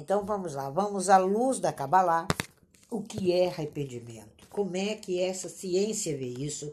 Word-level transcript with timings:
Então 0.00 0.24
vamos 0.24 0.54
lá, 0.54 0.70
vamos 0.70 1.10
à 1.10 1.18
luz 1.18 1.60
da 1.60 1.74
Kabbalah. 1.74 2.26
O 2.90 3.02
que 3.02 3.32
é 3.32 3.48
arrependimento? 3.48 4.48
Como 4.48 4.74
é 4.74 4.94
que 4.94 5.20
essa 5.20 5.46
ciência 5.46 6.16
vê 6.16 6.26
isso? 6.26 6.72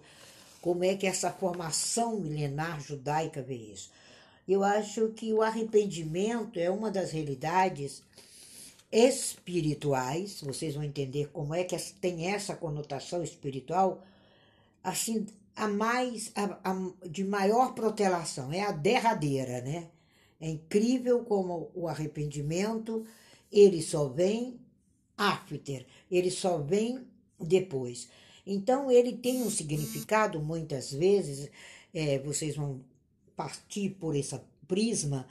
Como 0.61 0.81
é 0.85 0.95
que 0.95 1.05
essa 1.05 1.29
formação 1.29 2.17
milenar 2.21 2.79
judaica 2.79 3.41
vê 3.41 3.55
isso? 3.55 3.91
Eu 4.47 4.63
acho 4.63 5.09
que 5.09 5.33
o 5.33 5.41
arrependimento 5.41 6.57
é 6.57 6.71
uma 6.71 6.89
das 6.89 7.11
realidades 7.11 8.01
espirituais, 8.89 10.41
vocês 10.41 10.75
vão 10.75 10.83
entender 10.85 11.29
como 11.33 11.53
é 11.53 11.65
que 11.65 11.77
tem 11.99 12.27
essa 12.31 12.55
conotação 12.55 13.21
espiritual, 13.21 14.01
assim, 14.81 15.25
a 15.53 15.67
mais, 15.67 16.31
a, 16.33 16.71
a, 16.71 16.91
de 17.05 17.25
maior 17.25 17.73
protelação, 17.73 18.53
é 18.53 18.61
a 18.61 18.71
derradeira, 18.71 19.59
né? 19.61 19.89
É 20.39 20.49
incrível 20.49 21.23
como 21.23 21.71
o 21.73 21.87
arrependimento, 21.87 23.05
ele 23.51 23.81
só 23.81 24.07
vem 24.07 24.59
after, 25.17 25.85
ele 26.11 26.29
só 26.29 26.59
vem 26.59 27.07
depois. 27.39 28.09
Então, 28.45 28.89
ele 28.89 29.17
tem 29.17 29.41
um 29.41 29.49
significado, 29.49 30.39
muitas 30.39 30.91
vezes, 30.91 31.49
é, 31.93 32.19
vocês 32.19 32.55
vão 32.55 32.81
partir 33.35 33.91
por 33.91 34.15
esse 34.15 34.39
prisma, 34.67 35.27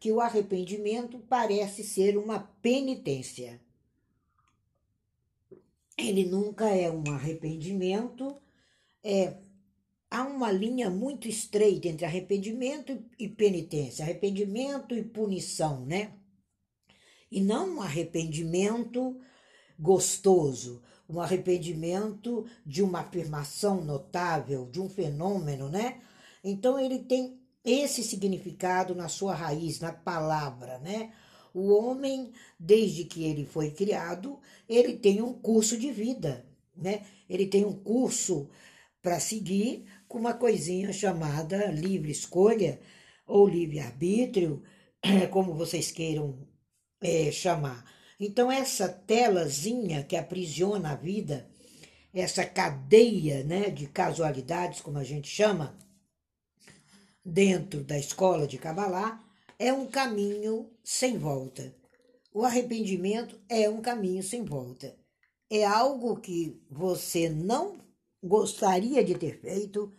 que 0.00 0.12
o 0.12 0.20
arrependimento 0.20 1.18
parece 1.28 1.82
ser 1.82 2.16
uma 2.16 2.40
penitência. 2.62 3.60
Ele 5.96 6.24
nunca 6.24 6.68
é 6.68 6.90
um 6.90 7.02
arrependimento, 7.12 8.36
é, 9.02 9.36
há 10.10 10.22
uma 10.24 10.50
linha 10.50 10.88
muito 10.90 11.28
estreita 11.28 11.88
entre 11.88 12.06
arrependimento 12.06 13.02
e 13.18 13.28
penitência, 13.28 14.04
arrependimento 14.04 14.94
e 14.94 15.02
punição, 15.02 15.84
né? 15.84 16.12
E 17.30 17.40
não 17.40 17.76
um 17.76 17.82
arrependimento 17.82 19.20
gostoso, 19.78 20.82
um 21.08 21.20
arrependimento 21.20 22.46
de 22.64 22.82
uma 22.82 23.00
afirmação 23.00 23.84
notável, 23.84 24.70
de 24.70 24.80
um 24.80 24.88
fenômeno, 24.88 25.68
né? 25.68 26.00
Então 26.42 26.78
ele 26.78 27.00
tem 27.00 27.38
esse 27.64 28.02
significado 28.02 28.94
na 28.94 29.08
sua 29.08 29.34
raiz, 29.34 29.80
na 29.80 29.92
palavra, 29.92 30.78
né? 30.78 31.12
O 31.52 31.72
homem, 31.72 32.32
desde 32.58 33.04
que 33.04 33.24
ele 33.24 33.44
foi 33.44 33.70
criado, 33.70 34.38
ele 34.68 34.96
tem 34.96 35.20
um 35.20 35.32
curso 35.32 35.76
de 35.76 35.90
vida, 35.90 36.46
né? 36.76 37.04
Ele 37.28 37.46
tem 37.46 37.64
um 37.64 37.72
curso 37.72 38.48
para 39.02 39.20
seguir 39.20 39.86
com 40.08 40.18
uma 40.18 40.34
coisinha 40.34 40.92
chamada 40.92 41.66
livre 41.66 42.10
escolha 42.10 42.80
ou 43.26 43.46
livre 43.46 43.78
arbítrio, 43.78 44.62
como 45.30 45.54
vocês 45.54 45.92
queiram 45.92 46.48
é, 47.00 47.30
chamar. 47.30 47.84
Então 48.18 48.50
essa 48.50 48.88
telazinha 48.88 50.02
que 50.02 50.16
aprisiona 50.16 50.92
a 50.92 50.96
vida, 50.96 51.48
essa 52.12 52.44
cadeia, 52.44 53.44
né, 53.44 53.70
de 53.70 53.86
casualidades, 53.86 54.80
como 54.80 54.98
a 54.98 55.04
gente 55.04 55.28
chama, 55.28 55.76
dentro 57.24 57.84
da 57.84 57.98
escola 57.98 58.46
de 58.46 58.58
Kabbalah 58.58 59.22
é 59.58 59.72
um 59.72 59.86
caminho 59.86 60.70
sem 60.82 61.18
volta. 61.18 61.74
O 62.32 62.44
arrependimento 62.44 63.38
é 63.48 63.68
um 63.68 63.80
caminho 63.80 64.22
sem 64.22 64.44
volta. 64.44 64.96
É 65.50 65.64
algo 65.64 66.20
que 66.20 66.60
você 66.70 67.28
não 67.28 67.78
gostaria 68.22 69.04
de 69.04 69.14
ter 69.16 69.40
feito 69.40 69.92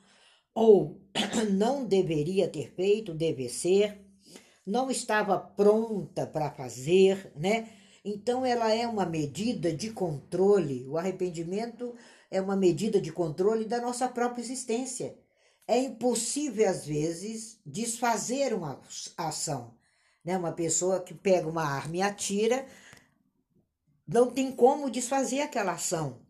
ou 0.59 1.01
não 1.51 1.85
deveria 1.85 2.47
ter 2.47 2.71
feito, 2.73 3.13
deve 3.13 3.47
ser, 3.47 3.99
não 4.65 4.91
estava 4.91 5.37
pronta 5.37 6.27
para 6.27 6.51
fazer, 6.51 7.31
né? 7.35 7.69
Então 8.03 8.45
ela 8.45 8.73
é 8.73 8.87
uma 8.87 9.05
medida 9.05 9.73
de 9.73 9.91
controle. 9.91 10.85
O 10.87 10.97
arrependimento 10.97 11.95
é 12.29 12.41
uma 12.41 12.55
medida 12.55 12.99
de 12.99 13.11
controle 13.11 13.65
da 13.65 13.81
nossa 13.81 14.07
própria 14.07 14.41
existência 14.41 15.17
é 15.69 15.77
impossível, 15.77 16.67
às 16.67 16.83
vezes, 16.83 17.59
desfazer 17.63 18.55
uma 18.55 18.81
ação. 19.15 19.77
Né? 20.25 20.35
Uma 20.35 20.51
pessoa 20.51 20.99
que 20.99 21.13
pega 21.13 21.47
uma 21.47 21.63
arma 21.63 21.97
e 21.97 22.01
atira, 22.01 22.65
não 24.07 24.31
tem 24.31 24.51
como 24.51 24.89
desfazer 24.89 25.41
aquela 25.41 25.73
ação. 25.73 26.25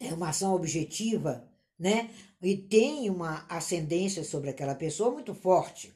É 0.00 0.12
uma 0.12 0.30
ação 0.30 0.52
objetiva, 0.56 1.48
né? 1.78 2.10
E 2.42 2.56
tem 2.56 3.10
uma 3.10 3.46
ascendência 3.48 4.24
sobre 4.24 4.50
aquela 4.50 4.74
pessoa 4.74 5.10
muito 5.10 5.34
forte. 5.34 5.94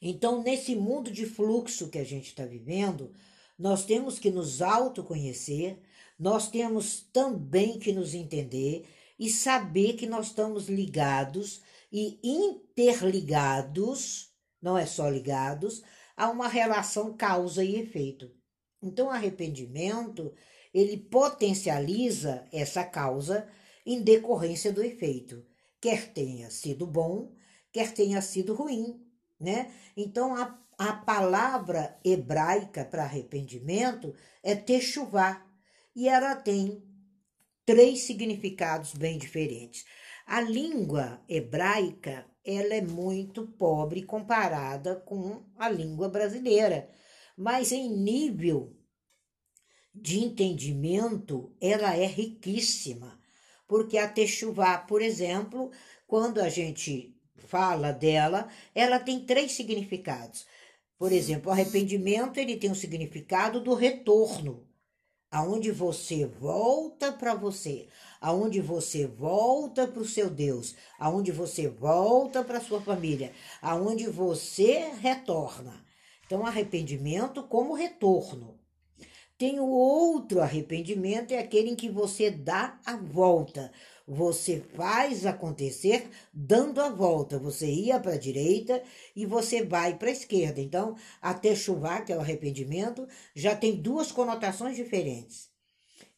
Então, 0.00 0.42
nesse 0.42 0.76
mundo 0.76 1.10
de 1.10 1.24
fluxo 1.24 1.88
que 1.88 1.98
a 1.98 2.04
gente 2.04 2.26
está 2.26 2.44
vivendo, 2.44 3.12
nós 3.58 3.86
temos 3.86 4.18
que 4.18 4.30
nos 4.30 4.60
autoconhecer, 4.60 5.78
nós 6.18 6.50
temos 6.50 7.08
também 7.12 7.78
que 7.78 7.92
nos 7.92 8.14
entender 8.14 8.86
e 9.18 9.30
saber 9.30 9.94
que 9.94 10.06
nós 10.06 10.26
estamos 10.26 10.68
ligados 10.68 11.62
e 11.90 12.18
interligados, 12.22 14.30
não 14.60 14.76
é 14.76 14.84
só 14.84 15.08
ligados, 15.08 15.82
a 16.16 16.28
uma 16.28 16.48
relação 16.48 17.16
causa 17.16 17.64
e 17.64 17.76
efeito. 17.76 18.30
Então, 18.82 19.10
arrependimento, 19.10 20.32
ele 20.72 20.96
potencializa 20.96 22.46
essa 22.52 22.84
causa 22.84 23.48
em 23.84 24.02
decorrência 24.02 24.72
do 24.72 24.82
efeito, 24.82 25.44
quer 25.80 26.12
tenha 26.12 26.50
sido 26.50 26.86
bom, 26.86 27.32
quer 27.72 27.92
tenha 27.92 28.20
sido 28.22 28.54
ruim, 28.54 29.04
né? 29.38 29.70
Então, 29.96 30.34
a, 30.34 30.58
a 30.78 30.92
palavra 30.92 31.98
hebraica 32.04 32.84
para 32.84 33.04
arrependimento 33.04 34.14
é 34.42 34.54
techuvá, 34.54 35.44
e 35.94 36.08
ela 36.08 36.34
tem 36.34 36.82
três 37.64 38.00
significados 38.00 38.94
bem 38.94 39.18
diferentes. 39.18 39.84
A 40.26 40.40
língua 40.40 41.22
hebraica 41.28 42.26
ela 42.44 42.74
é 42.74 42.82
muito 42.82 43.46
pobre 43.46 44.02
comparada 44.02 44.96
com 44.96 45.44
a 45.56 45.68
língua 45.68 46.08
brasileira, 46.08 46.90
mas 47.36 47.72
em 47.72 47.88
nível 47.88 48.76
de 49.94 50.18
entendimento 50.18 51.54
ela 51.60 51.96
é 51.96 52.06
riquíssima, 52.06 53.18
porque 53.66 53.98
a 53.98 54.08
Techuvá, 54.08 54.78
por 54.78 55.02
exemplo, 55.02 55.70
quando 56.06 56.40
a 56.40 56.48
gente 56.48 57.14
fala 57.36 57.92
dela, 57.92 58.48
ela 58.74 58.98
tem 58.98 59.20
três 59.24 59.52
significados. 59.52 60.46
Por 60.98 61.12
exemplo, 61.12 61.50
arrependimento 61.50 62.38
ele 62.38 62.56
tem 62.56 62.70
o 62.70 62.74
significado 62.74 63.60
do 63.60 63.74
retorno 63.74 64.66
aonde 65.34 65.72
você 65.72 66.24
volta 66.24 67.10
para 67.10 67.34
você, 67.34 67.88
aonde 68.20 68.60
você 68.60 69.04
volta 69.04 69.84
para 69.88 70.00
o 70.00 70.06
seu 70.06 70.30
Deus, 70.30 70.76
aonde 70.96 71.32
você 71.32 71.68
volta 71.68 72.44
para 72.44 72.60
sua 72.60 72.80
família, 72.80 73.32
aonde 73.60 74.06
você 74.06 74.92
retorna. 75.00 75.84
Então, 76.24 76.46
arrependimento 76.46 77.42
como 77.42 77.74
retorno. 77.74 78.60
Tem 79.36 79.58
o 79.58 79.68
outro 79.68 80.40
arrependimento, 80.40 81.32
é 81.32 81.38
aquele 81.38 81.70
em 81.70 81.74
que 81.74 81.90
você 81.90 82.30
dá 82.30 82.80
a 82.86 82.96
volta. 82.96 83.72
Você 84.06 84.60
faz 84.76 85.26
acontecer 85.26 86.08
dando 86.32 86.80
a 86.80 86.88
volta. 86.88 87.36
Você 87.38 87.66
ia 87.66 87.98
para 87.98 88.12
a 88.12 88.18
direita 88.18 88.80
e 89.16 89.26
você 89.26 89.64
vai 89.64 89.98
para 89.98 90.08
a 90.08 90.12
esquerda. 90.12 90.60
Então, 90.60 90.94
até 91.20 91.52
chuvar, 91.54 92.04
que 92.04 92.12
é 92.12 92.16
o 92.16 92.20
arrependimento, 92.20 93.08
já 93.34 93.56
tem 93.56 93.74
duas 93.74 94.12
conotações 94.12 94.76
diferentes. 94.76 95.48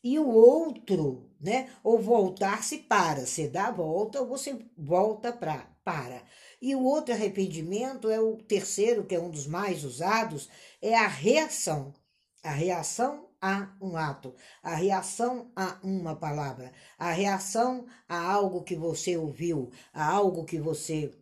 E 0.05 0.19
o 0.19 0.28
outro, 0.28 1.31
né? 1.41 1.71
Ou 1.82 1.99
voltar-se 1.99 2.78
para. 2.78 3.25
Você 3.25 3.49
dá 3.49 3.69
a 3.69 3.72
volta 3.72 4.21
ou 4.21 4.26
você 4.28 4.59
volta 4.76 5.32
pra, 5.32 5.75
para. 5.82 6.22
E 6.60 6.75
o 6.75 6.82
outro 6.84 7.15
arrependimento 7.15 8.10
é 8.10 8.21
o 8.21 8.37
terceiro, 8.37 9.05
que 9.05 9.15
é 9.15 9.21
um 9.21 9.31
dos 9.31 9.47
mais 9.47 9.84
usados, 9.84 10.50
é 10.82 10.94
a 10.94 11.09
reação. 11.09 11.94
A 12.47 12.53
reação 12.53 13.29
a 13.41 13.76
um 13.82 13.97
ato, 13.97 14.32
a 14.62 14.76
reação 14.76 15.50
a 15.56 15.81
uma 15.82 16.15
palavra, 16.15 16.73
a 16.97 17.11
reação 17.11 17.87
a 18.09 18.19
algo 18.19 18.62
que 18.62 18.76
você 18.76 19.17
ouviu, 19.17 19.73
a 19.93 20.06
algo 20.06 20.44
que 20.44 20.61
você 20.61 21.12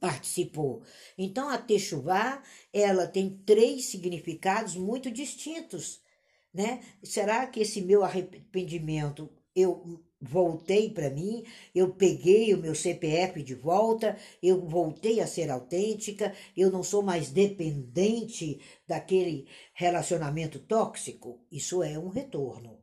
participou. 0.00 0.82
Então 1.16 1.48
a 1.48 1.56
Techuvá, 1.58 2.42
ela 2.72 3.06
tem 3.06 3.38
três 3.46 3.86
significados 3.86 4.74
muito 4.74 5.12
distintos, 5.12 6.00
né? 6.52 6.82
Será 7.04 7.46
que 7.46 7.60
esse 7.60 7.80
meu 7.80 8.02
arrependimento 8.02 9.30
eu 9.54 10.04
voltei 10.20 10.90
para 10.90 11.10
mim, 11.10 11.44
eu 11.74 11.92
peguei 11.92 12.54
o 12.54 12.58
meu 12.58 12.74
CPF 12.74 13.42
de 13.42 13.54
volta, 13.54 14.16
eu 14.42 14.66
voltei 14.66 15.20
a 15.20 15.26
ser 15.26 15.50
autêntica, 15.50 16.32
eu 16.56 16.70
não 16.70 16.82
sou 16.82 17.02
mais 17.02 17.30
dependente 17.30 18.60
daquele 18.86 19.46
relacionamento 19.74 20.58
tóxico. 20.58 21.40
Isso 21.50 21.82
é 21.82 21.98
um 21.98 22.08
retorno. 22.08 22.78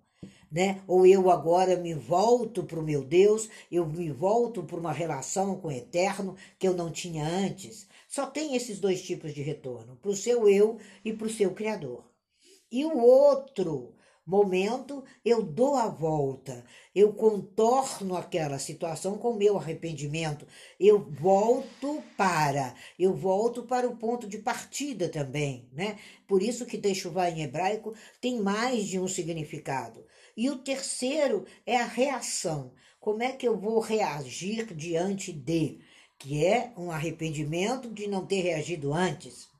Né? 0.51 0.83
Ou 0.88 1.06
eu 1.07 1.31
agora 1.31 1.75
me 1.75 1.95
volto 1.95 2.63
para 2.63 2.80
o 2.80 2.83
meu 2.83 3.03
Deus, 3.03 3.50
eu 3.71 3.88
me 3.88 4.12
volto 4.12 4.63
para 4.63 4.79
uma 4.79 4.91
relação 4.91 5.59
com 5.59 5.69
o 5.69 5.71
eterno 5.71 6.36
que 6.59 6.68
eu 6.68 6.75
não 6.75 6.91
tinha 6.91 7.25
antes. 7.25 7.88
só 8.07 8.27
tem 8.27 8.56
esses 8.56 8.79
dois 8.79 9.01
tipos 9.01 9.33
de 9.33 9.41
retorno, 9.41 9.95
para 9.95 10.12
o 10.12 10.15
seu 10.15 10.47
eu 10.47 10.77
e 11.03 11.12
para 11.12 11.25
o 11.25 11.29
seu 11.29 11.56
Criador. 11.56 12.07
E 12.71 12.86
o 12.86 12.97
outro 13.00 13.95
momento, 14.25 15.03
eu 15.23 15.41
dou 15.43 15.75
a 15.75 15.87
volta, 15.87 16.63
eu 16.95 17.11
contorno 17.13 18.15
aquela 18.15 18.57
situação 18.57 19.17
com 19.17 19.33
meu 19.33 19.57
arrependimento, 19.57 20.47
eu 20.79 20.99
volto 20.99 22.01
para, 22.15 22.73
eu 22.97 23.13
volto 23.13 23.63
para 23.63 23.87
o 23.87 23.97
ponto 23.97 24.27
de 24.27 24.37
partida 24.37 25.09
também, 25.09 25.67
né? 25.73 25.97
Por 26.27 26.41
isso 26.41 26.65
que 26.65 26.77
Teshuvah 26.77 27.29
em 27.29 27.41
hebraico 27.41 27.93
tem 28.21 28.39
mais 28.39 28.87
de 28.87 28.99
um 28.99 29.07
significado. 29.07 30.05
E 30.35 30.49
o 30.49 30.57
terceiro 30.57 31.45
é 31.65 31.77
a 31.77 31.85
reação. 31.85 32.73
Como 32.99 33.21
é 33.21 33.33
que 33.33 33.47
eu 33.47 33.59
vou 33.59 33.79
reagir 33.79 34.73
diante 34.73 35.31
de? 35.33 35.79
Que 36.17 36.45
é 36.45 36.71
um 36.77 36.89
arrependimento 36.89 37.89
de 37.89 38.07
não 38.07 38.25
ter 38.25 38.41
reagido 38.41 38.93
antes. 38.93 39.52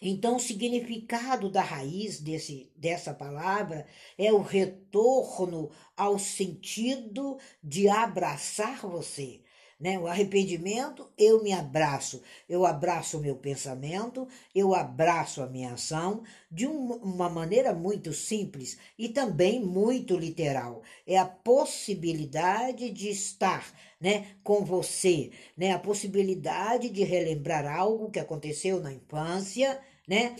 Então, 0.00 0.36
o 0.36 0.40
significado 0.40 1.50
da 1.50 1.60
raiz 1.60 2.20
desse, 2.20 2.72
dessa 2.74 3.12
palavra 3.12 3.86
é 4.16 4.32
o 4.32 4.40
retorno 4.40 5.70
ao 5.94 6.18
sentido 6.18 7.38
de 7.62 7.86
abraçar 7.86 8.80
você. 8.80 9.40
Né? 9.80 9.98
O 9.98 10.06
arrependimento, 10.06 11.10
eu 11.16 11.42
me 11.42 11.52
abraço, 11.52 12.22
eu 12.46 12.66
abraço 12.66 13.16
o 13.16 13.20
meu 13.20 13.36
pensamento, 13.36 14.28
eu 14.54 14.74
abraço 14.74 15.42
a 15.42 15.46
minha 15.46 15.72
ação 15.72 16.22
de 16.50 16.66
um, 16.66 16.92
uma 16.96 17.30
maneira 17.30 17.72
muito 17.72 18.12
simples 18.12 18.78
e 18.98 19.08
também 19.08 19.58
muito 19.64 20.18
literal. 20.18 20.82
É 21.06 21.16
a 21.16 21.24
possibilidade 21.24 22.90
de 22.90 23.08
estar 23.08 23.72
né, 23.98 24.34
com 24.42 24.64
você, 24.66 25.30
né? 25.56 25.72
a 25.72 25.78
possibilidade 25.78 26.90
de 26.90 27.02
relembrar 27.02 27.66
algo 27.66 28.10
que 28.10 28.18
aconteceu 28.18 28.80
na 28.80 28.92
infância 28.92 29.80
né? 30.10 30.34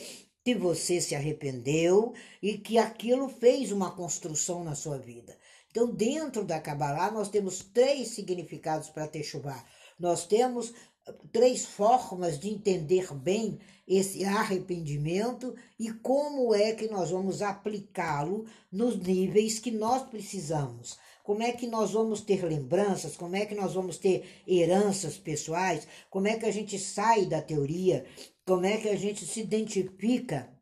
Que 0.44 0.52
você 0.52 1.00
se 1.00 1.14
arrependeu 1.14 2.12
e 2.42 2.58
que 2.58 2.76
aquilo 2.76 3.28
fez 3.28 3.70
uma 3.70 3.92
construção 3.92 4.64
na 4.64 4.74
sua 4.74 4.98
vida. 4.98 5.38
Então, 5.70 5.94
dentro 5.94 6.44
da 6.44 6.58
Kabbalah, 6.58 7.12
nós 7.12 7.28
temos 7.28 7.60
três 7.60 8.08
significados 8.08 8.90
para 8.90 9.06
Teshuvah. 9.06 9.64
Nós 9.96 10.26
temos 10.26 10.74
ah, 11.06 11.14
três 11.30 11.64
formas 11.64 12.40
de 12.40 12.48
entender 12.48 13.14
bem 13.14 13.60
esse 13.86 14.24
arrependimento 14.24 15.54
e 15.78 15.92
como 15.92 16.52
é 16.52 16.72
que 16.72 16.88
nós 16.88 17.10
vamos 17.10 17.40
aplicá-lo 17.40 18.46
nos 18.72 18.96
níveis 18.98 19.60
que 19.60 19.70
nós 19.70 20.02
precisamos. 20.02 20.98
Como 21.22 21.44
é 21.44 21.52
que 21.52 21.68
nós 21.68 21.92
vamos 21.92 22.22
ter 22.22 22.44
lembranças? 22.44 23.16
Como 23.16 23.36
é 23.36 23.46
que 23.46 23.54
nós 23.54 23.74
vamos 23.74 23.98
ter 23.98 24.42
heranças 24.48 25.16
pessoais? 25.16 25.86
Como 26.08 26.26
é 26.26 26.36
que 26.36 26.46
a 26.46 26.50
gente 26.50 26.76
sai 26.76 27.26
da 27.26 27.40
teoria 27.40 28.04
como 28.50 28.66
é 28.66 28.78
que 28.78 28.88
a 28.88 28.96
gente 28.96 29.24
se 29.24 29.38
identifica 29.38 30.52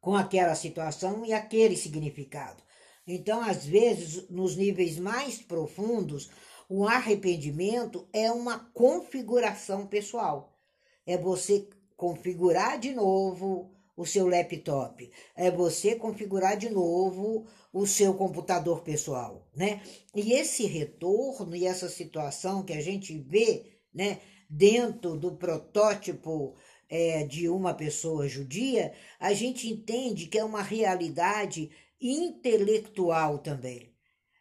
com 0.00 0.14
aquela 0.14 0.54
situação 0.54 1.26
e 1.26 1.32
aquele 1.32 1.76
significado. 1.76 2.62
Então, 3.04 3.40
às 3.40 3.66
vezes, 3.66 4.30
nos 4.30 4.54
níveis 4.54 4.96
mais 4.96 5.42
profundos, 5.42 6.30
o 6.68 6.86
arrependimento 6.86 8.08
é 8.12 8.30
uma 8.30 8.60
configuração 8.72 9.88
pessoal. 9.88 10.56
É 11.04 11.18
você 11.18 11.68
configurar 11.96 12.78
de 12.78 12.92
novo 12.92 13.74
o 13.96 14.06
seu 14.06 14.28
laptop, 14.28 15.10
é 15.34 15.50
você 15.50 15.96
configurar 15.96 16.56
de 16.56 16.70
novo 16.70 17.44
o 17.72 17.88
seu 17.88 18.14
computador 18.14 18.82
pessoal, 18.82 19.48
né? 19.52 19.82
E 20.14 20.32
esse 20.32 20.64
retorno 20.64 21.56
e 21.56 21.66
essa 21.66 21.88
situação 21.88 22.62
que 22.62 22.72
a 22.72 22.80
gente 22.80 23.18
vê, 23.18 23.66
né, 23.92 24.20
dentro 24.48 25.16
do 25.16 25.36
protótipo 25.36 26.56
é, 26.88 27.24
de 27.24 27.48
uma 27.48 27.74
pessoa 27.74 28.28
judia, 28.28 28.92
a 29.18 29.32
gente 29.32 29.68
entende 29.68 30.26
que 30.26 30.38
é 30.38 30.44
uma 30.44 30.62
realidade 30.62 31.70
intelectual 32.00 33.38
também. 33.38 33.92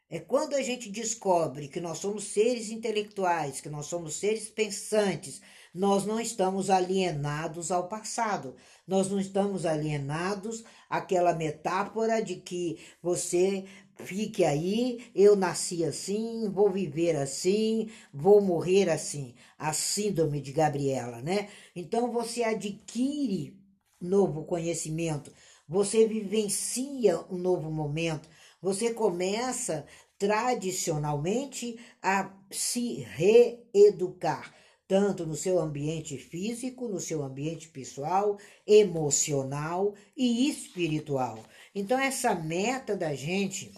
É 0.09 0.19
quando 0.19 0.53
a 0.53 0.61
gente 0.61 0.89
descobre 0.89 1.67
que 1.67 1.81
nós 1.81 1.97
somos 1.97 2.23
seres 2.25 2.69
intelectuais, 2.69 3.59
que 3.59 3.69
nós 3.69 3.87
somos 3.87 4.15
seres 4.15 4.49
pensantes, 4.49 5.41
nós 5.77 6.05
não 6.05 6.19
estamos 6.19 6.71
alienados 6.71 7.71
ao 7.71 7.87
passado, 7.87 8.55
nós 8.87 9.09
não 9.11 9.19
estamos 9.19 9.65
alienados 9.65 10.63
àquela 10.89 11.35
metáfora 11.35 12.19
de 12.19 12.37
que 12.37 12.79
você 13.01 13.63
fique 13.97 14.43
aí, 14.43 15.05
eu 15.13 15.35
nasci 15.35 15.85
assim, 15.85 16.49
vou 16.49 16.71
viver 16.71 17.15
assim, 17.15 17.89
vou 18.11 18.41
morrer 18.41 18.89
assim. 18.89 19.35
A 19.57 19.71
síndrome 19.71 20.41
de 20.41 20.51
Gabriela, 20.51 21.21
né? 21.21 21.47
Então 21.75 22.11
você 22.11 22.43
adquire 22.43 23.55
novo 24.01 24.45
conhecimento, 24.45 25.31
você 25.67 26.07
vivencia 26.07 27.23
um 27.29 27.37
novo 27.37 27.69
momento, 27.71 28.27
você 28.61 28.93
começa 28.93 29.85
tradicionalmente 30.17 31.79
a 32.01 32.31
se 32.49 33.01
reeducar, 33.01 34.53
tanto 34.87 35.25
no 35.25 35.35
seu 35.35 35.59
ambiente 35.59 36.17
físico, 36.17 36.87
no 36.87 36.99
seu 36.99 37.21
ambiente 37.23 37.67
pessoal, 37.67 38.37
emocional 38.65 39.93
e 40.15 40.49
espiritual. 40.49 41.43
Então, 41.75 41.99
essa 41.99 42.33
meta 42.33 42.95
da 42.95 43.13
gente 43.13 43.71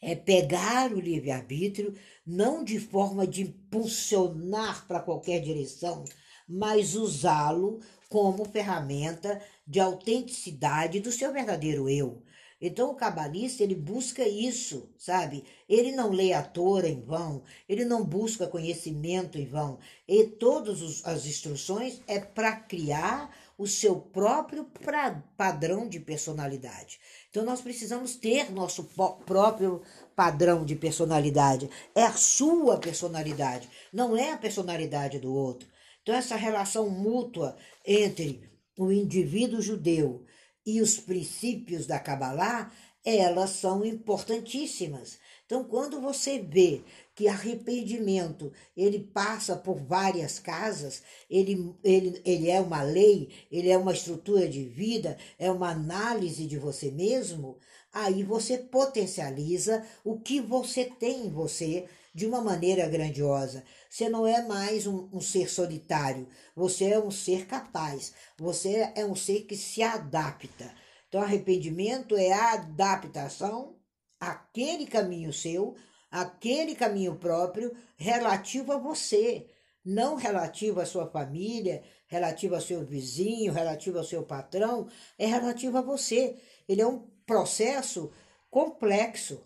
é 0.00 0.14
pegar 0.14 0.90
o 0.92 0.98
livre-arbítrio, 0.98 1.94
não 2.26 2.64
de 2.64 2.80
forma 2.80 3.26
de 3.26 3.42
impulsionar 3.42 4.86
para 4.86 5.00
qualquer 5.00 5.40
direção, 5.40 6.04
mas 6.48 6.94
usá-lo 6.94 7.80
como 8.08 8.44
ferramenta 8.44 9.40
de 9.66 9.78
autenticidade 9.78 10.98
do 10.98 11.12
seu 11.12 11.32
verdadeiro 11.32 11.88
eu. 11.88 12.22
Então 12.60 12.90
o 12.90 12.94
cabalista 12.94 13.62
ele 13.62 13.74
busca 13.74 14.28
isso, 14.28 14.90
sabe? 14.98 15.44
Ele 15.66 15.92
não 15.92 16.10
lê 16.10 16.34
a 16.34 16.42
Torá 16.42 16.86
em 16.86 17.00
vão, 17.00 17.42
ele 17.66 17.86
não 17.86 18.04
busca 18.04 18.46
conhecimento 18.46 19.38
em 19.38 19.46
vão. 19.46 19.78
E 20.06 20.24
todas 20.24 21.02
as 21.04 21.24
instruções 21.24 22.02
é 22.06 22.20
para 22.20 22.52
criar 22.52 23.34
o 23.56 23.66
seu 23.66 23.96
próprio 23.96 24.64
pra, 24.64 25.22
padrão 25.36 25.88
de 25.88 26.00
personalidade. 26.00 27.00
Então 27.30 27.44
nós 27.44 27.62
precisamos 27.62 28.14
ter 28.14 28.50
nosso 28.50 28.90
próprio 29.24 29.82
padrão 30.14 30.64
de 30.64 30.74
personalidade. 30.74 31.70
É 31.94 32.02
a 32.02 32.12
sua 32.12 32.78
personalidade, 32.78 33.68
não 33.92 34.14
é 34.14 34.32
a 34.32 34.38
personalidade 34.38 35.18
do 35.18 35.32
outro. 35.32 35.66
Então 36.02 36.14
essa 36.14 36.36
relação 36.36 36.90
mútua 36.90 37.56
entre 37.86 38.42
o 38.78 38.90
indivíduo 38.90 39.62
judeu 39.62 40.24
e 40.64 40.80
os 40.80 40.98
princípios 40.98 41.86
da 41.86 41.98
Kabbalah, 41.98 42.70
elas 43.04 43.50
são 43.50 43.84
importantíssimas. 43.84 45.18
Então, 45.46 45.64
quando 45.64 46.00
você 46.00 46.38
vê 46.38 46.82
que 47.14 47.26
arrependimento 47.26 48.52
ele 48.76 49.00
passa 49.00 49.56
por 49.56 49.76
várias 49.76 50.38
casas, 50.38 51.02
ele, 51.28 51.74
ele, 51.82 52.22
ele 52.24 52.48
é 52.48 52.60
uma 52.60 52.82
lei, 52.82 53.30
ele 53.50 53.68
é 53.68 53.76
uma 53.76 53.92
estrutura 53.92 54.48
de 54.48 54.64
vida, 54.64 55.18
é 55.38 55.50
uma 55.50 55.70
análise 55.70 56.46
de 56.46 56.56
você 56.56 56.90
mesmo, 56.90 57.58
aí 57.92 58.22
você 58.22 58.58
potencializa 58.58 59.84
o 60.04 60.20
que 60.20 60.40
você 60.40 60.84
tem 60.84 61.26
em 61.26 61.30
você 61.30 61.88
de 62.14 62.26
uma 62.26 62.40
maneira 62.40 62.88
grandiosa. 62.88 63.64
Você 63.88 64.08
não 64.08 64.26
é 64.26 64.42
mais 64.46 64.86
um, 64.86 65.08
um, 65.12 65.20
ser 65.20 65.48
solitário, 65.48 66.28
você 66.54 66.90
é 66.90 66.98
um 66.98 67.10
ser 67.10 67.46
capaz, 67.46 68.12
você 68.38 68.92
é 68.94 69.04
um 69.04 69.14
ser 69.14 69.42
que 69.42 69.56
se 69.56 69.82
adapta. 69.82 70.72
Então, 71.08 71.22
arrependimento 71.22 72.16
é 72.16 72.32
a 72.32 72.52
adaptação 72.52 73.76
àquele 74.18 74.86
caminho 74.86 75.32
seu, 75.32 75.74
aquele 76.10 76.74
caminho 76.74 77.16
próprio 77.16 77.74
relativo 77.96 78.72
a 78.72 78.78
você, 78.78 79.46
não 79.84 80.16
relativo 80.16 80.80
à 80.80 80.86
sua 80.86 81.10
família, 81.10 81.82
relativo 82.06 82.54
ao 82.54 82.60
seu 82.60 82.84
vizinho, 82.84 83.52
relativo 83.52 83.98
ao 83.98 84.04
seu 84.04 84.22
patrão, 84.24 84.88
é 85.18 85.26
relativo 85.26 85.78
a 85.78 85.82
você. 85.82 86.36
Ele 86.68 86.82
é 86.82 86.86
um 86.86 87.08
processo 87.24 88.12
complexo. 88.50 89.40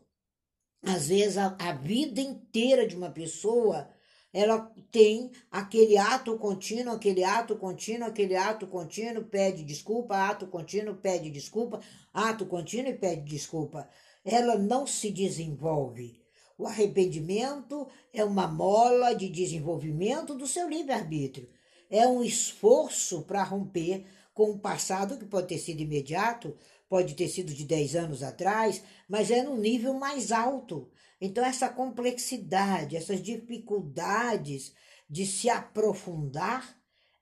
Às 0.86 1.08
vezes, 1.08 1.38
a, 1.38 1.56
a 1.58 1.72
vida 1.72 2.20
inteira 2.20 2.86
de 2.86 2.96
uma 2.96 3.10
pessoa 3.10 3.88
ela 4.34 4.68
tem 4.90 5.30
aquele 5.48 5.96
ato 5.96 6.36
contínuo, 6.36 6.92
aquele 6.92 7.22
ato 7.22 7.54
contínuo, 7.54 8.08
aquele 8.08 8.34
ato 8.34 8.66
contínuo, 8.66 9.22
pede 9.22 9.62
desculpa, 9.62 10.16
ato 10.16 10.48
contínuo, 10.48 10.96
pede 10.96 11.30
desculpa, 11.30 11.80
ato 12.12 12.44
contínuo 12.44 12.90
e 12.90 12.98
pede 12.98 13.22
desculpa. 13.22 13.88
Ela 14.24 14.58
não 14.58 14.88
se 14.88 15.12
desenvolve. 15.12 16.20
O 16.58 16.66
arrependimento 16.66 17.86
é 18.12 18.24
uma 18.24 18.48
mola 18.48 19.14
de 19.14 19.28
desenvolvimento 19.28 20.34
do 20.34 20.48
seu 20.48 20.68
livre-arbítrio. 20.68 21.48
É 21.88 22.04
um 22.08 22.20
esforço 22.20 23.22
para 23.22 23.44
romper 23.44 24.04
com 24.34 24.50
o 24.50 24.58
passado 24.58 25.16
que 25.16 25.24
pode 25.24 25.46
ter 25.46 25.58
sido 25.58 25.80
imediato, 25.80 26.56
pode 26.88 27.14
ter 27.14 27.28
sido 27.28 27.52
de 27.52 27.64
10 27.64 27.96
anos 27.96 28.22
atrás, 28.22 28.82
mas 29.08 29.30
é 29.30 29.42
no 29.42 29.56
nível 29.56 29.94
mais 29.94 30.30
alto. 30.30 30.90
Então, 31.20 31.44
essa 31.44 31.68
complexidade, 31.68 32.96
essas 32.96 33.22
dificuldades, 33.22 34.72
de 35.08 35.26
se 35.26 35.48
aprofundar, 35.48 36.76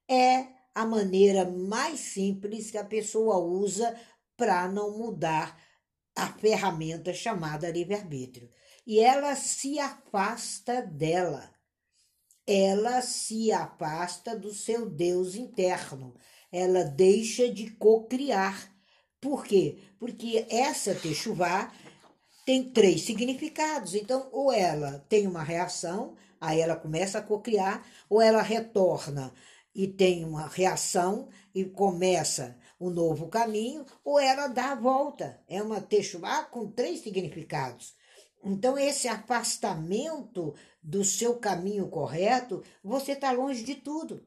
é 0.08 0.46
a 0.74 0.86
maneira 0.86 1.44
mais 1.44 2.00
simples 2.00 2.70
que 2.70 2.78
a 2.78 2.84
pessoa 2.84 3.38
usa 3.38 3.94
para 4.36 4.68
não 4.68 4.98
mudar 4.98 5.60
a 6.16 6.26
ferramenta 6.32 7.12
chamada 7.12 7.70
livre-arbítrio. 7.70 8.50
E 8.86 8.98
ela 8.98 9.36
se 9.36 9.78
afasta 9.78 10.82
dela. 10.82 11.52
Ela 12.46 13.00
se 13.02 13.52
afasta 13.52 14.36
do 14.36 14.52
seu 14.52 14.88
Deus 14.90 15.36
interno. 15.36 16.16
Ela 16.50 16.84
deixa 16.84 17.48
de 17.48 17.70
cocriar. 17.70 18.71
Por 19.22 19.44
quê? 19.44 19.78
Porque 20.00 20.48
essa 20.50 20.96
techuvá 20.96 21.72
tem 22.44 22.72
três 22.72 23.02
significados. 23.02 23.94
Então, 23.94 24.28
ou 24.32 24.52
ela 24.52 24.98
tem 25.08 25.28
uma 25.28 25.44
reação, 25.44 26.16
aí 26.40 26.60
ela 26.60 26.74
começa 26.74 27.18
a 27.18 27.22
cocriar, 27.22 27.86
ou 28.10 28.20
ela 28.20 28.42
retorna 28.42 29.32
e 29.72 29.86
tem 29.86 30.24
uma 30.24 30.48
reação 30.48 31.28
e 31.54 31.64
começa 31.64 32.58
um 32.80 32.90
novo 32.90 33.28
caminho, 33.28 33.86
ou 34.04 34.18
ela 34.18 34.48
dá 34.48 34.72
a 34.72 34.74
volta. 34.74 35.40
É 35.48 35.62
uma 35.62 35.80
Teshuvah 35.80 36.42
com 36.42 36.68
três 36.68 36.98
significados. 36.98 37.94
Então, 38.42 38.76
esse 38.76 39.06
afastamento 39.06 40.52
do 40.82 41.04
seu 41.04 41.36
caminho 41.36 41.86
correto, 41.86 42.60
você 42.82 43.12
está 43.12 43.30
longe 43.30 43.62
de 43.62 43.76
tudo. 43.76 44.26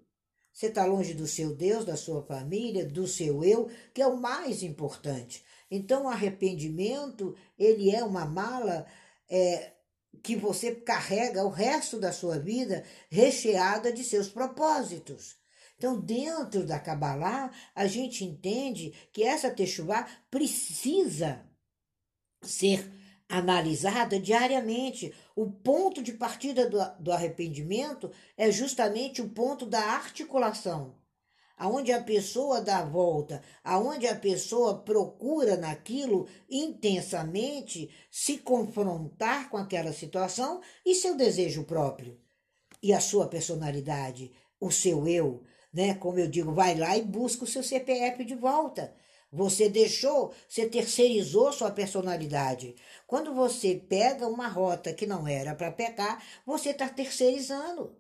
Você 0.55 0.67
está 0.67 0.85
longe 0.85 1.13
do 1.13 1.27
seu 1.27 1.53
Deus, 1.53 1.83
da 1.83 1.97
sua 1.97 2.25
família, 2.25 2.85
do 2.85 3.05
seu 3.05 3.43
eu, 3.43 3.69
que 3.93 4.01
é 4.01 4.07
o 4.07 4.15
mais 4.15 4.63
importante. 4.63 5.43
Então, 5.69 6.05
o 6.05 6.07
arrependimento, 6.07 7.35
ele 7.59 7.93
é 7.93 8.01
uma 8.05 8.25
mala 8.25 8.85
é, 9.29 9.73
que 10.23 10.33
você 10.33 10.73
carrega 10.73 11.43
o 11.43 11.49
resto 11.49 11.99
da 11.99 12.13
sua 12.13 12.39
vida 12.39 12.85
recheada 13.09 13.91
de 13.91 14.01
seus 14.01 14.29
propósitos. 14.29 15.35
Então, 15.77 15.99
dentro 15.99 16.65
da 16.65 16.79
Kabbalah, 16.79 17.51
a 17.75 17.85
gente 17.85 18.23
entende 18.23 18.93
que 19.11 19.23
essa 19.23 19.51
Teshuvah 19.51 20.07
precisa 20.31 21.45
ser 22.41 22.89
analisada 23.29 24.19
diariamente. 24.19 25.13
O 25.35 25.49
ponto 25.49 26.01
de 26.01 26.13
partida 26.13 26.69
do, 26.69 26.79
do 26.99 27.11
arrependimento 27.11 28.11
é 28.37 28.51
justamente 28.51 29.21
o 29.21 29.29
ponto 29.29 29.65
da 29.65 29.79
articulação, 29.79 30.95
aonde 31.57 31.91
a 31.91 32.01
pessoa 32.01 32.61
dá 32.61 32.79
a 32.79 32.85
volta, 32.85 33.41
aonde 33.63 34.07
a 34.07 34.15
pessoa 34.15 34.79
procura 34.79 35.57
naquilo 35.57 36.27
intensamente 36.49 37.89
se 38.09 38.37
confrontar 38.37 39.49
com 39.49 39.57
aquela 39.57 39.93
situação 39.93 40.61
e 40.85 40.93
seu 40.93 41.15
desejo 41.15 41.63
próprio 41.63 42.19
e 42.81 42.93
a 42.93 42.99
sua 42.99 43.27
personalidade, 43.27 44.31
o 44.59 44.69
seu 44.69 45.07
eu, 45.07 45.43
né? 45.73 45.95
Como 45.95 46.19
eu 46.19 46.27
digo, 46.27 46.53
vai 46.53 46.75
lá 46.75 46.95
e 46.95 47.01
busca 47.01 47.43
o 47.43 47.47
seu 47.47 47.63
CPF 47.63 48.23
de 48.23 48.35
volta. 48.35 48.95
Você 49.35 49.67
deixou, 49.67 50.33
você 50.47 50.65
terceirizou 50.65 51.51
sua 51.51 51.69
personalidade. 51.69 52.73
Quando 53.05 53.33
você 53.33 53.75
pega 53.75 54.25
uma 54.27 54.47
rota 54.47 54.93
que 54.93 55.05
não 55.05 55.27
era 55.27 55.53
para 55.53 55.73
pecar, 55.73 56.23
você 56.45 56.69
está 56.69 56.87
terceirizando. 56.87 57.97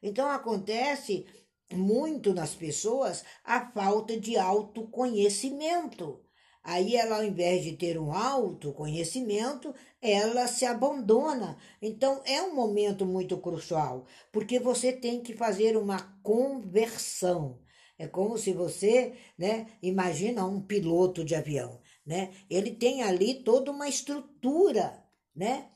Então 0.00 0.30
acontece 0.30 1.26
muito 1.72 2.32
nas 2.32 2.54
pessoas 2.54 3.24
a 3.44 3.72
falta 3.72 4.16
de 4.16 4.36
autoconhecimento. 4.36 6.22
Aí 6.62 6.94
ela, 6.94 7.16
ao 7.16 7.24
invés 7.24 7.64
de 7.64 7.72
ter 7.72 7.98
um 7.98 8.12
autoconhecimento, 8.12 9.74
ela 10.00 10.46
se 10.46 10.64
abandona. 10.64 11.58
Então 11.82 12.22
é 12.24 12.40
um 12.40 12.54
momento 12.54 13.04
muito 13.04 13.36
crucial, 13.38 14.06
porque 14.30 14.60
você 14.60 14.92
tem 14.92 15.20
que 15.20 15.34
fazer 15.34 15.76
uma 15.76 16.00
conversão. 16.22 17.58
É 17.98 18.06
como 18.06 18.38
se 18.38 18.52
você, 18.52 19.14
né, 19.36 19.66
imagina 19.82 20.46
um 20.46 20.60
piloto 20.60 21.24
de 21.24 21.34
avião, 21.34 21.80
né? 22.06 22.30
Ele 22.48 22.70
tem 22.70 23.02
ali 23.02 23.42
toda 23.42 23.72
uma 23.72 23.88
estrutura, 23.88 25.04
né? 25.34 25.68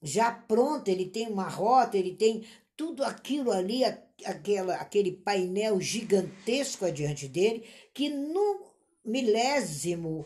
Já 0.00 0.30
pronta, 0.30 0.90
ele 0.90 1.06
tem 1.06 1.26
uma 1.26 1.48
rota, 1.48 1.98
ele 1.98 2.14
tem 2.14 2.46
tudo 2.76 3.02
aquilo 3.02 3.50
ali, 3.50 3.82
aquela, 4.24 4.76
aquele 4.76 5.12
painel 5.12 5.80
gigantesco 5.80 6.84
adiante 6.84 7.26
dele, 7.26 7.64
que 7.92 8.08
no 8.08 8.72
milésimo 9.04 10.24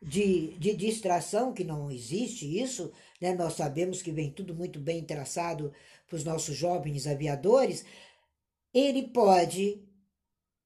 de, 0.00 0.56
de 0.58 0.74
distração, 0.74 1.52
que 1.52 1.64
não 1.64 1.90
existe 1.90 2.60
isso, 2.60 2.92
né? 3.20 3.34
nós 3.34 3.54
sabemos 3.54 4.02
que 4.02 4.12
vem 4.12 4.30
tudo 4.30 4.54
muito 4.54 4.78
bem 4.78 5.02
traçado 5.02 5.72
para 6.06 6.16
os 6.16 6.24
nossos 6.24 6.54
jovens 6.54 7.06
aviadores, 7.06 7.84
ele 8.72 9.08
pode 9.08 9.82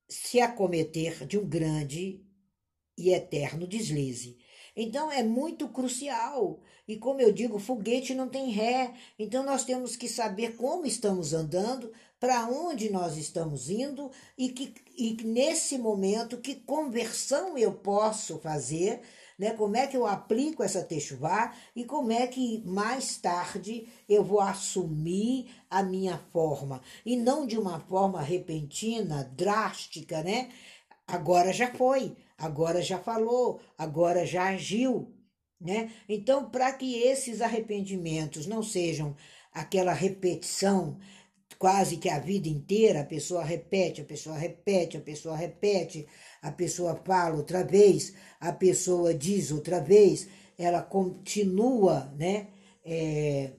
se 0.08 0.40
acometer 0.40 1.26
de 1.26 1.38
um 1.38 1.46
grande 1.46 2.24
e 2.96 3.10
eterno 3.10 3.66
deslize. 3.66 4.38
Então 4.74 5.10
é 5.10 5.22
muito 5.22 5.68
crucial. 5.68 6.60
E 6.86 6.96
como 6.96 7.20
eu 7.20 7.32
digo, 7.32 7.58
foguete 7.58 8.14
não 8.14 8.28
tem 8.28 8.50
ré. 8.50 8.94
Então 9.18 9.44
nós 9.44 9.64
temos 9.64 9.96
que 9.96 10.08
saber 10.08 10.56
como 10.56 10.86
estamos 10.86 11.32
andando, 11.34 11.92
para 12.18 12.48
onde 12.48 12.90
nós 12.90 13.16
estamos 13.16 13.68
indo 13.68 14.10
e 14.36 14.48
que 14.50 14.74
e 14.96 15.16
nesse 15.24 15.78
momento 15.78 16.40
que 16.40 16.56
conversão 16.56 17.56
eu 17.56 17.72
posso 17.72 18.38
fazer, 18.38 19.00
né? 19.38 19.52
Como 19.52 19.76
é 19.76 19.86
que 19.86 19.96
eu 19.96 20.06
aplico 20.06 20.62
essa 20.62 20.82
techuvá 20.82 21.54
e 21.76 21.84
como 21.84 22.10
é 22.10 22.26
que 22.26 22.62
mais 22.66 23.16
tarde 23.18 23.86
eu 24.08 24.24
vou 24.24 24.40
assumir 24.40 25.50
a 25.70 25.82
minha 25.82 26.18
forma 26.32 26.82
e 27.06 27.16
não 27.16 27.46
de 27.46 27.58
uma 27.58 27.78
forma 27.80 28.20
repentina, 28.20 29.30
drástica, 29.36 30.22
né? 30.22 30.50
Agora 31.06 31.52
já 31.52 31.72
foi, 31.72 32.16
agora 32.36 32.82
já 32.82 32.98
falou, 32.98 33.60
agora 33.78 34.26
já 34.26 34.48
agiu, 34.48 35.14
né? 35.60 35.90
Então, 36.08 36.50
para 36.50 36.72
que 36.72 36.98
esses 36.98 37.40
arrependimentos 37.40 38.46
não 38.46 38.62
sejam 38.62 39.16
aquela 39.52 39.92
repetição 39.92 40.98
quase 41.56 41.96
que 41.96 42.08
a 42.08 42.18
vida 42.18 42.48
inteira, 42.48 43.00
a 43.00 43.04
pessoa 43.04 43.42
repete, 43.42 44.00
a 44.00 44.04
pessoa 44.04 44.36
repete, 44.36 44.96
a 44.96 45.00
pessoa 45.00 45.36
repete, 45.36 46.06
a 46.42 46.50
pessoa 46.50 47.00
fala 47.04 47.36
outra 47.36 47.64
vez, 47.64 48.14
a 48.40 48.52
pessoa 48.52 49.14
diz 49.14 49.50
outra 49.50 49.80
vez, 49.80 50.28
ela 50.56 50.82
continua, 50.82 52.12
né? 52.16 52.48
É, 52.84 53.52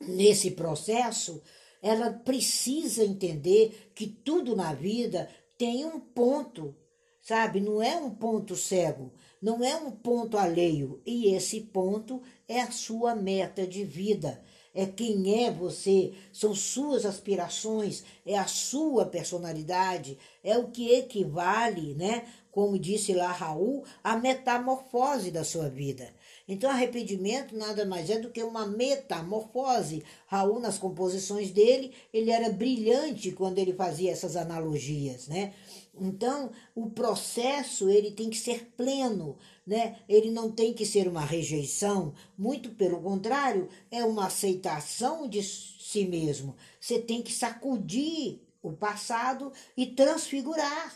nesse 0.00 0.52
processo, 0.52 1.42
ela 1.82 2.12
precisa 2.12 3.04
entender 3.04 3.90
que 3.94 4.06
tudo 4.06 4.56
na 4.56 4.72
vida 4.72 5.28
tem 5.58 5.84
um 5.84 6.00
ponto, 6.00 6.74
sabe? 7.20 7.60
Não 7.60 7.82
é 7.82 7.96
um 7.96 8.10
ponto 8.10 8.56
cego, 8.56 9.12
não 9.40 9.62
é 9.62 9.76
um 9.76 9.90
ponto 9.90 10.38
alheio. 10.38 11.02
E 11.04 11.34
esse 11.34 11.60
ponto 11.60 12.22
é 12.48 12.60
a 12.60 12.70
sua 12.70 13.14
meta 13.14 13.66
de 13.66 13.84
vida 13.84 14.42
é 14.74 14.86
quem 14.86 15.44
é 15.44 15.50
você, 15.50 16.12
são 16.32 16.54
suas 16.54 17.04
aspirações, 17.04 18.04
é 18.24 18.38
a 18.38 18.46
sua 18.46 19.04
personalidade, 19.04 20.16
é 20.44 20.56
o 20.56 20.68
que 20.68 20.92
equivale, 20.92 21.94
né? 21.94 22.24
Como 22.50 22.78
disse 22.78 23.12
lá 23.12 23.30
Raul, 23.30 23.84
a 24.02 24.16
metamorfose 24.16 25.30
da 25.30 25.44
sua 25.44 25.68
vida. 25.68 26.12
Então, 26.48 26.68
arrependimento 26.68 27.56
nada 27.56 27.84
mais 27.84 28.10
é 28.10 28.18
do 28.18 28.30
que 28.30 28.42
uma 28.42 28.66
metamorfose. 28.66 30.02
Raul, 30.26 30.58
nas 30.58 30.78
composições 30.78 31.52
dele, 31.52 31.92
ele 32.12 32.30
era 32.30 32.50
brilhante 32.50 33.30
quando 33.30 33.58
ele 33.58 33.72
fazia 33.72 34.10
essas 34.10 34.36
analogias, 34.36 35.28
né? 35.28 35.52
Então, 35.94 36.50
o 36.74 36.90
processo 36.90 37.88
ele 37.88 38.10
tem 38.10 38.30
que 38.30 38.36
ser 38.36 38.72
pleno, 38.76 39.36
né? 39.66 39.98
Ele 40.08 40.30
não 40.30 40.50
tem 40.50 40.72
que 40.72 40.86
ser 40.86 41.08
uma 41.08 41.24
rejeição, 41.24 42.14
muito 42.38 42.70
pelo 42.70 43.02
contrário, 43.02 43.68
é 43.90 44.04
uma 44.04 44.26
aceitação 44.26 45.28
de 45.28 45.42
si 45.42 46.06
mesmo. 46.06 46.56
Você 46.80 46.98
tem 46.98 47.22
que 47.22 47.32
sacudir 47.32 48.40
o 48.62 48.72
passado 48.72 49.52
e 49.76 49.86
transfigurar. 49.86 50.94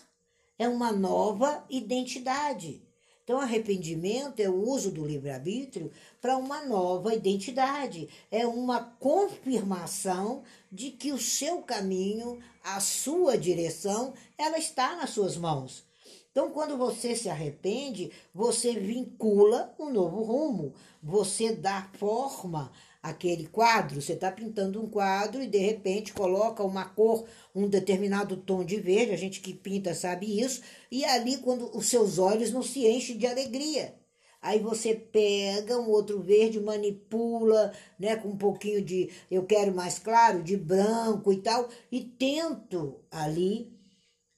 É 0.58 0.68
uma 0.68 0.92
nova 0.92 1.64
identidade. 1.68 2.82
Então, 3.24 3.40
arrependimento 3.40 4.38
é 4.38 4.50
o 4.50 4.68
uso 4.68 4.90
do 4.90 5.06
livre-arbítrio 5.06 5.90
para 6.20 6.36
uma 6.36 6.62
nova 6.66 7.14
identidade, 7.14 8.06
é 8.30 8.46
uma 8.46 8.80
confirmação 9.00 10.42
de 10.70 10.90
que 10.90 11.10
o 11.10 11.18
seu 11.18 11.62
caminho, 11.62 12.38
a 12.62 12.80
sua 12.80 13.38
direção, 13.38 14.12
ela 14.36 14.58
está 14.58 14.94
nas 14.96 15.10
suas 15.10 15.38
mãos. 15.38 15.86
Então, 16.30 16.50
quando 16.50 16.76
você 16.76 17.16
se 17.16 17.30
arrepende, 17.30 18.12
você 18.34 18.74
vincula 18.74 19.74
um 19.78 19.88
novo 19.88 20.22
rumo, 20.22 20.74
você 21.02 21.54
dá 21.54 21.88
forma 21.94 22.70
aquele 23.04 23.46
quadro, 23.46 24.00
você 24.00 24.14
está 24.14 24.32
pintando 24.32 24.82
um 24.82 24.88
quadro 24.88 25.42
e 25.42 25.46
de 25.46 25.58
repente 25.58 26.14
coloca 26.14 26.62
uma 26.64 26.86
cor, 26.86 27.26
um 27.54 27.68
determinado 27.68 28.34
tom 28.34 28.64
de 28.64 28.80
verde, 28.80 29.12
a 29.12 29.16
gente 29.16 29.42
que 29.42 29.52
pinta 29.52 29.94
sabe 29.94 30.40
isso, 30.40 30.62
e 30.90 31.04
ali 31.04 31.36
quando 31.36 31.70
os 31.76 31.86
seus 31.86 32.18
olhos 32.18 32.50
não 32.50 32.62
se 32.62 32.86
enchem 32.86 33.18
de 33.18 33.26
alegria. 33.26 33.94
Aí 34.40 34.58
você 34.58 34.94
pega 34.94 35.78
um 35.78 35.90
outro 35.90 36.22
verde, 36.22 36.58
manipula, 36.58 37.74
né, 37.98 38.16
com 38.16 38.28
um 38.28 38.38
pouquinho 38.38 38.82
de, 38.82 39.10
eu 39.30 39.44
quero 39.44 39.74
mais 39.74 39.98
claro, 39.98 40.42
de 40.42 40.56
branco 40.56 41.30
e 41.30 41.42
tal, 41.42 41.68
e 41.92 42.00
tento 42.00 43.04
ali 43.10 43.70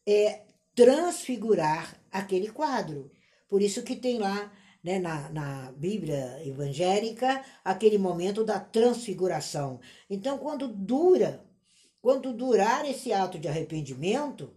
é, 0.05 0.41
transfigurar 0.75 2.01
aquele 2.11 2.49
quadro. 2.49 3.13
Por 3.49 3.63
isso 3.63 3.85
que 3.85 3.95
tem 3.95 4.19
lá 4.19 4.53
né, 4.87 5.00
na, 5.00 5.28
na 5.31 5.73
Bíblia 5.73 6.40
evangélica 6.47 7.45
aquele 7.64 7.99
momento 7.99 8.45
da 8.45 8.61
transfiguração. 8.61 9.81
Então, 10.09 10.38
quando 10.38 10.69
dura, 10.69 11.45
quando 12.00 12.33
durar 12.33 12.88
esse 12.88 13.12
ato 13.12 13.37
de 13.37 13.49
arrependimento, 13.49 14.55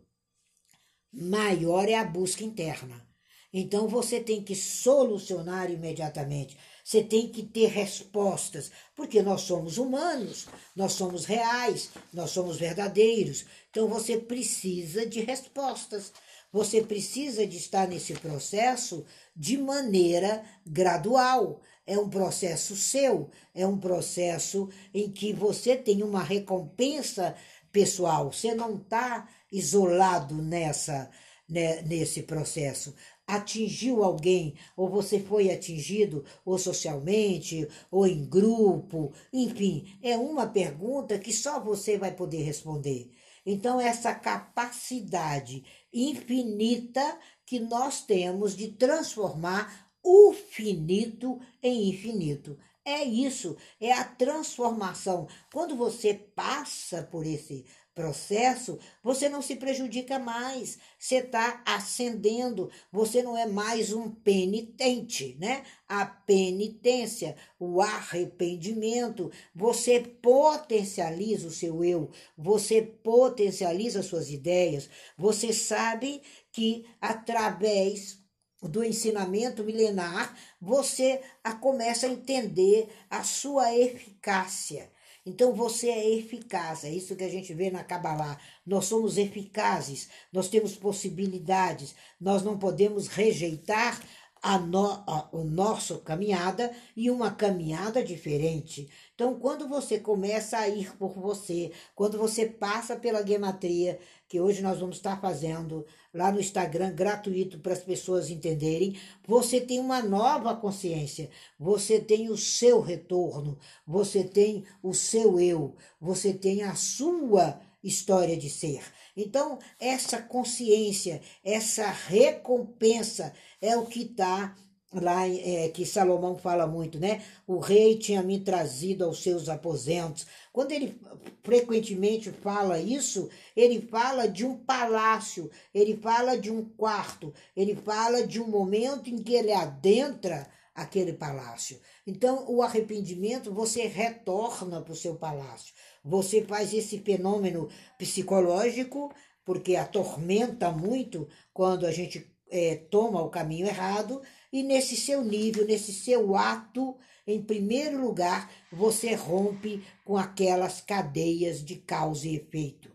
maior 1.12 1.90
é 1.90 1.96
a 1.96 2.04
busca 2.04 2.44
interna. 2.44 3.04
Então 3.52 3.88
você 3.88 4.20
tem 4.20 4.44
que 4.44 4.56
solucionar 4.56 5.72
imediatamente. 5.72 6.56
Você 6.84 7.04
tem 7.04 7.28
que 7.28 7.42
ter 7.42 7.66
respostas, 7.66 8.72
porque 8.96 9.24
nós 9.24 9.42
somos 9.42 9.80
humanos, 9.80 10.46
nós 10.76 10.92
somos 10.94 11.26
reais, 11.26 11.90
nós 12.14 12.30
somos 12.30 12.58
verdadeiros. 12.58 13.46
Então 13.72 13.88
você 13.88 14.16
precisa 14.20 15.08
de 15.08 15.22
respostas. 15.22 16.14
Você 16.52 16.82
precisa 16.82 17.46
de 17.46 17.58
estar 17.58 17.88
nesse 17.88 18.14
processo 18.14 19.06
de 19.36 19.58
maneira 19.58 20.44
gradual. 20.66 21.62
É 21.86 21.98
um 21.98 22.10
processo 22.10 22.76
seu, 22.76 23.30
é 23.54 23.66
um 23.66 23.78
processo 23.78 24.70
em 24.94 25.12
que 25.12 25.34
você 25.34 25.76
tem 25.76 26.04
uma 26.04 26.24
recompensa 26.24 27.36
pessoal. 27.72 28.32
Você 28.32 28.54
não 28.54 28.76
está 28.76 29.28
isolado 29.52 30.36
nessa 30.36 31.10
né, 31.48 31.82
nesse 31.82 32.22
processo 32.24 32.94
atingiu 33.30 34.04
alguém, 34.04 34.56
ou 34.76 34.90
você 34.90 35.20
foi 35.20 35.52
atingido, 35.52 36.26
ou 36.44 36.58
socialmente, 36.58 37.68
ou 37.92 38.08
em 38.08 38.26
grupo, 38.26 39.14
enfim, 39.32 39.98
é 40.02 40.18
uma 40.18 40.48
pergunta 40.48 41.20
que 41.20 41.32
só 41.32 41.60
você 41.60 41.98
vai 41.98 42.12
poder 42.12 42.42
responder. 42.42 43.12
Então, 43.46 43.80
essa 43.80 44.14
capacidade 44.14 45.64
infinita 45.94 47.20
que 47.46 47.60
nós 47.60 48.02
temos 48.02 48.56
de 48.56 48.70
transformar 48.70 49.90
o 50.04 50.34
finito 50.34 51.40
em 51.62 51.90
infinito. 51.90 52.58
É 52.86 53.04
isso, 53.04 53.56
é 53.80 53.92
a 53.92 54.04
transformação. 54.04 55.28
Quando 55.54 55.76
você 55.76 56.14
passa 56.14 57.04
por 57.04 57.26
esse 57.26 57.66
processo, 57.94 58.80
você 59.04 59.28
não 59.28 59.42
se 59.42 59.56
prejudica 59.56 60.18
mais. 60.18 60.78
Você 60.98 61.16
está 61.18 61.62
ascendendo, 61.66 62.70
você 62.92 63.22
não 63.22 63.38
é 63.38 63.46
mais 63.46 63.92
um 63.92 64.10
penitente, 64.10 65.36
né? 65.40 65.64
A 65.88 66.06
penitência, 66.06 67.36
o 67.60 67.82
arrependimento, 67.82 69.32
você 69.54 70.00
potencializa 70.00 71.48
o 71.48 71.52
seu 71.52 71.84
eu, 71.84 72.10
você 72.38 72.82
potencializa 72.82 74.02
suas 74.02 74.30
ideias, 74.30 74.90
você 75.18 75.52
sabe 75.52 76.22
que 76.52 76.86
através 77.02 78.20
do 78.62 78.84
ensinamento 78.84 79.64
milenar, 79.64 80.38
você 80.60 81.22
a 81.44 81.54
começa 81.54 82.08
a 82.08 82.10
entender 82.10 82.90
a 83.10 83.24
sua 83.24 83.74
eficácia. 83.74 84.92
Então 85.26 85.54
você 85.54 85.90
é 85.90 86.18
eficaz, 86.18 86.84
é 86.84 86.92
isso 86.92 87.16
que 87.16 87.24
a 87.24 87.30
gente 87.30 87.54
vê 87.54 87.70
na 87.70 87.84
Kabbalah. 87.84 88.40
Nós 88.66 88.86
somos 88.86 89.18
eficazes, 89.18 90.10
nós 90.32 90.48
temos 90.48 90.76
possibilidades, 90.76 91.94
nós 92.20 92.42
não 92.42 92.58
podemos 92.58 93.08
rejeitar 93.08 94.02
a, 94.42 94.58
no, 94.58 94.86
a 94.86 95.30
o 95.32 95.44
nosso 95.44 96.00
caminhada 96.00 96.72
e 96.96 97.10
uma 97.10 97.32
caminhada 97.32 98.04
diferente. 98.04 98.90
Então, 99.14 99.40
quando 99.40 99.68
você 99.68 100.00
começa 100.00 100.58
a 100.58 100.68
ir 100.68 100.96
por 100.98 101.14
você, 101.20 101.72
quando 101.96 102.18
você 102.18 102.46
passa 102.46 102.96
pela 102.96 103.26
gematria, 103.26 104.00
que 104.28 104.40
hoje 104.40 104.62
nós 104.62 104.80
vamos 104.80 104.98
estar 104.98 105.20
fazendo 105.20 105.86
lá 106.14 106.32
no 106.32 106.40
Instagram, 106.40 106.94
gratuito 106.94 107.60
para 107.60 107.74
as 107.74 107.84
pessoas 107.84 108.30
entenderem, 108.30 108.96
você 109.28 109.60
tem 109.60 109.80
uma 109.80 110.02
nova 110.02 110.56
consciência, 110.56 111.30
você 111.60 112.00
tem 112.00 112.30
o 112.30 112.38
seu 112.38 112.80
retorno, 112.80 113.58
você 113.86 114.24
tem 114.24 114.64
o 114.82 114.94
seu 114.94 115.40
eu, 115.40 115.76
você 116.00 116.34
tem 116.34 116.64
a 116.64 116.76
sua 116.76 117.60
história 117.84 118.38
de 118.38 118.50
ser. 118.50 118.84
Então, 119.22 119.60
essa 119.80 120.22
consciência, 120.22 121.22
essa 121.44 121.88
recompensa 121.88 123.34
é 123.62 123.76
o 123.76 123.86
que 123.86 124.04
está 124.04 124.56
lá 124.94 125.28
é, 125.28 125.70
que 125.70 125.86
Salomão 125.86 126.36
fala 126.38 126.66
muito, 126.66 127.00
né? 127.00 127.22
O 127.46 127.60
rei 127.60 127.98
tinha 127.98 128.24
me 128.24 128.40
trazido 128.40 129.06
aos 129.06 129.22
seus 129.22 129.48
aposentos. 129.48 130.26
Quando 130.52 130.72
ele 130.72 131.00
frequentemente 131.44 132.32
fala 132.32 132.80
isso, 132.80 133.30
ele 133.56 133.82
fala 133.82 134.28
de 134.28 134.46
um 134.46 134.56
palácio, 134.56 135.50
ele 135.74 135.98
fala 135.98 136.38
de 136.38 136.50
um 136.50 136.66
quarto, 136.66 137.34
ele 137.56 137.76
fala 137.76 138.26
de 138.26 138.42
um 138.42 138.48
momento 138.48 139.10
em 139.10 139.22
que 139.22 139.34
ele 139.36 139.54
adentra 139.54 140.48
aquele 140.74 141.14
palácio. 141.14 141.80
Então, 142.08 142.46
o 142.48 142.64
arrependimento, 142.64 143.54
você 143.54 143.86
retorna 143.86 144.82
para 144.82 144.94
o 144.94 144.96
seu 144.96 145.16
palácio. 145.16 145.74
Você 146.04 146.44
faz 146.44 146.74
esse 146.74 147.00
fenômeno 147.00 147.70
psicológico, 147.98 149.14
porque 149.46 149.76
atormenta 149.76 150.72
muito 150.72 151.28
quando 151.54 151.86
a 151.86 151.92
gente 151.92 152.26
é, 152.50 152.76
toma 152.76 153.22
o 153.22 153.30
caminho 153.30 153.68
errado, 153.68 154.22
e 154.52 154.64
nesse 154.64 154.96
seu 154.96 155.24
nível, 155.24 155.66
nesse 155.66 155.94
seu 155.94 156.36
ato, 156.36 156.96
em 157.26 157.42
primeiro 157.42 158.02
lugar, 158.02 158.52
você 158.72 159.14
rompe 159.14 159.84
com 160.04 160.18
aquelas 160.18 160.82
cadeias 160.82 161.64
de 161.64 161.76
causa 161.76 162.28
e 162.28 162.36
efeito. 162.36 162.92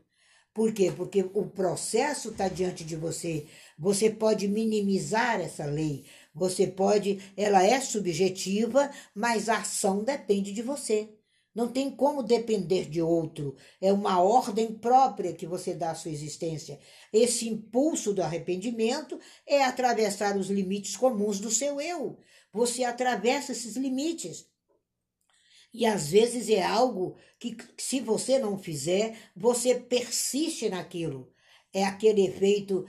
Por 0.52 0.72
quê? 0.72 0.92
Porque 0.96 1.28
o 1.34 1.46
processo 1.46 2.30
está 2.30 2.48
diante 2.48 2.84
de 2.84 2.94
você. 2.94 3.46
Você 3.76 4.08
pode 4.08 4.46
minimizar 4.46 5.40
essa 5.40 5.64
lei. 5.64 6.04
Você 6.32 6.66
pode, 6.66 7.20
ela 7.36 7.64
é 7.64 7.80
subjetiva, 7.80 8.88
mas 9.12 9.48
a 9.48 9.58
ação 9.58 10.04
depende 10.04 10.52
de 10.52 10.62
você. 10.62 11.08
Não 11.54 11.68
tem 11.68 11.90
como 11.90 12.22
depender 12.22 12.88
de 12.88 13.00
outro. 13.00 13.54
É 13.80 13.92
uma 13.92 14.20
ordem 14.20 14.74
própria 14.74 15.32
que 15.32 15.46
você 15.46 15.72
dá 15.72 15.92
à 15.92 15.94
sua 15.94 16.10
existência. 16.10 16.80
Esse 17.12 17.48
impulso 17.48 18.12
do 18.12 18.22
arrependimento 18.22 19.18
é 19.46 19.62
atravessar 19.62 20.36
os 20.36 20.48
limites 20.48 20.96
comuns 20.96 21.38
do 21.38 21.50
seu 21.50 21.80
eu. 21.80 22.18
Você 22.52 22.82
atravessa 22.82 23.52
esses 23.52 23.76
limites. 23.76 24.46
E 25.72 25.86
às 25.86 26.08
vezes 26.08 26.48
é 26.48 26.62
algo 26.62 27.16
que, 27.38 27.56
se 27.78 28.00
você 28.00 28.38
não 28.38 28.58
fizer, 28.58 29.16
você 29.36 29.74
persiste 29.74 30.68
naquilo. 30.68 31.32
É 31.72 31.84
aquele 31.84 32.24
efeito 32.26 32.86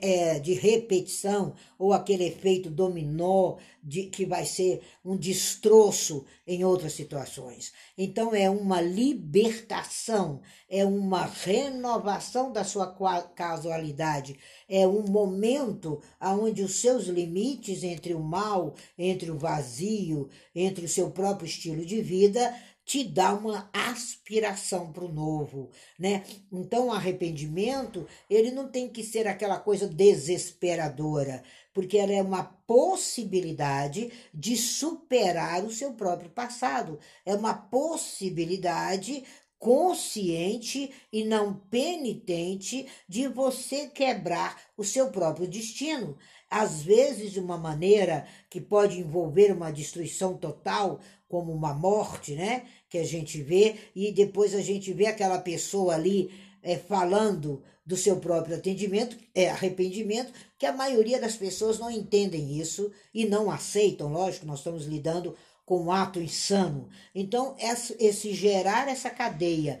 é, 0.00 0.38
de 0.38 0.52
repetição 0.52 1.54
ou 1.78 1.92
aquele 1.92 2.24
efeito 2.24 2.68
dominó 2.68 3.56
de, 3.82 4.04
que 4.04 4.24
vai 4.24 4.44
ser 4.44 4.82
um 5.04 5.16
destroço 5.16 6.24
em 6.46 6.62
outras 6.64 6.92
situações. 6.92 7.72
Então 7.96 8.34
é 8.34 8.48
uma 8.48 8.80
libertação, 8.80 10.40
é 10.68 10.84
uma 10.84 11.24
renovação 11.24 12.52
da 12.52 12.64
sua 12.64 12.86
casualidade, 13.34 14.38
é 14.68 14.86
um 14.86 15.02
momento 15.02 16.00
onde 16.20 16.62
os 16.62 16.76
seus 16.76 17.06
limites 17.06 17.82
entre 17.82 18.14
o 18.14 18.20
mal, 18.20 18.74
entre 18.96 19.30
o 19.30 19.38
vazio, 19.38 20.28
entre 20.54 20.84
o 20.84 20.88
seu 20.88 21.10
próprio 21.10 21.46
estilo 21.46 21.84
de 21.84 22.00
vida 22.02 22.54
te 22.84 23.04
dá 23.04 23.32
uma 23.32 23.70
aspiração 23.72 24.92
para 24.92 25.04
o 25.04 25.12
novo, 25.12 25.70
né? 25.98 26.24
Então, 26.52 26.88
o 26.88 26.92
arrependimento, 26.92 28.06
ele 28.28 28.50
não 28.50 28.68
tem 28.68 28.88
que 28.88 29.04
ser 29.04 29.26
aquela 29.26 29.58
coisa 29.58 29.86
desesperadora, 29.86 31.42
porque 31.72 31.96
ela 31.96 32.12
é 32.12 32.22
uma 32.22 32.44
possibilidade 32.44 34.12
de 34.34 34.56
superar 34.56 35.64
o 35.64 35.70
seu 35.70 35.92
próprio 35.94 36.30
passado, 36.30 36.98
é 37.24 37.34
uma 37.34 37.54
possibilidade 37.54 39.24
consciente 39.62 40.92
e 41.12 41.22
não 41.22 41.54
penitente 41.54 42.84
de 43.08 43.28
você 43.28 43.86
quebrar 43.86 44.60
o 44.76 44.82
seu 44.82 45.12
próprio 45.12 45.46
destino. 45.46 46.18
Às 46.50 46.82
vezes, 46.82 47.30
de 47.30 47.38
uma 47.38 47.56
maneira 47.56 48.26
que 48.50 48.60
pode 48.60 48.98
envolver 48.98 49.52
uma 49.52 49.70
destruição 49.70 50.36
total, 50.36 50.98
como 51.32 51.50
uma 51.50 51.72
morte, 51.72 52.34
né? 52.34 52.66
Que 52.90 52.98
a 52.98 53.04
gente 53.04 53.42
vê, 53.42 53.76
e 53.96 54.12
depois 54.12 54.54
a 54.54 54.60
gente 54.60 54.92
vê 54.92 55.06
aquela 55.06 55.38
pessoa 55.38 55.94
ali 55.94 56.30
é, 56.62 56.76
falando 56.76 57.62
do 57.86 57.96
seu 57.96 58.16
próprio 58.16 58.54
atendimento, 58.54 59.16
é, 59.34 59.48
arrependimento, 59.48 60.30
que 60.58 60.66
a 60.66 60.74
maioria 60.74 61.18
das 61.18 61.34
pessoas 61.34 61.78
não 61.78 61.90
entendem 61.90 62.58
isso 62.58 62.92
e 63.14 63.24
não 63.24 63.50
aceitam. 63.50 64.12
Lógico, 64.12 64.44
nós 64.44 64.58
estamos 64.58 64.84
lidando 64.84 65.34
com 65.64 65.84
um 65.84 65.90
ato 65.90 66.20
insano. 66.20 66.90
Então, 67.14 67.56
esse, 67.98 68.34
gerar 68.34 68.86
essa 68.86 69.08
cadeia 69.08 69.80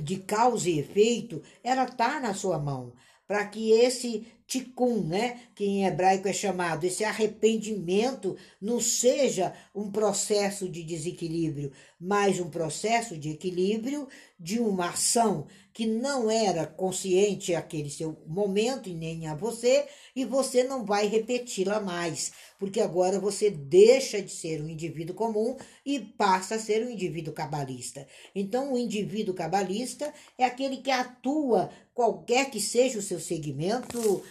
de 0.00 0.18
causa 0.18 0.70
e 0.70 0.78
efeito, 0.78 1.42
ela 1.64 1.86
está 1.86 2.20
na 2.20 2.34
sua 2.34 2.56
mão 2.56 2.92
para 3.26 3.44
que 3.46 3.72
esse 3.72 4.28
tikkun, 4.46 5.04
né? 5.04 5.40
que 5.54 5.64
em 5.64 5.86
hebraico 5.86 6.28
é 6.28 6.32
chamado, 6.32 6.84
esse 6.84 7.04
arrependimento 7.04 8.36
não 8.60 8.80
seja 8.80 9.54
um 9.74 9.90
processo 9.90 10.68
de 10.68 10.82
desequilíbrio, 10.82 11.72
mas 12.00 12.40
um 12.40 12.50
processo 12.50 13.16
de 13.16 13.30
equilíbrio 13.30 14.08
de 14.38 14.58
uma 14.58 14.90
ação 14.90 15.46
que 15.72 15.86
não 15.86 16.30
era 16.30 16.66
consciente 16.66 17.52
aquele 17.52 17.90
seu 17.90 18.16
momento 18.26 18.88
e 18.88 18.94
nem 18.94 19.26
a 19.26 19.34
você, 19.34 19.86
e 20.14 20.24
você 20.24 20.62
não 20.62 20.84
vai 20.84 21.08
repeti-la 21.08 21.80
mais, 21.80 22.30
porque 22.60 22.80
agora 22.80 23.18
você 23.18 23.50
deixa 23.50 24.22
de 24.22 24.30
ser 24.30 24.62
um 24.62 24.68
indivíduo 24.68 25.16
comum 25.16 25.56
e 25.84 25.98
passa 25.98 26.54
a 26.54 26.58
ser 26.60 26.86
um 26.86 26.90
indivíduo 26.90 27.34
cabalista. 27.34 28.06
Então, 28.32 28.72
o 28.72 28.78
indivíduo 28.78 29.34
cabalista 29.34 30.14
é 30.38 30.44
aquele 30.44 30.76
que 30.76 30.92
atua, 30.92 31.70
qualquer 31.92 32.50
que 32.50 32.60
seja 32.60 33.00
o 33.00 33.02
seu 33.02 33.18
segmento, 33.18 34.22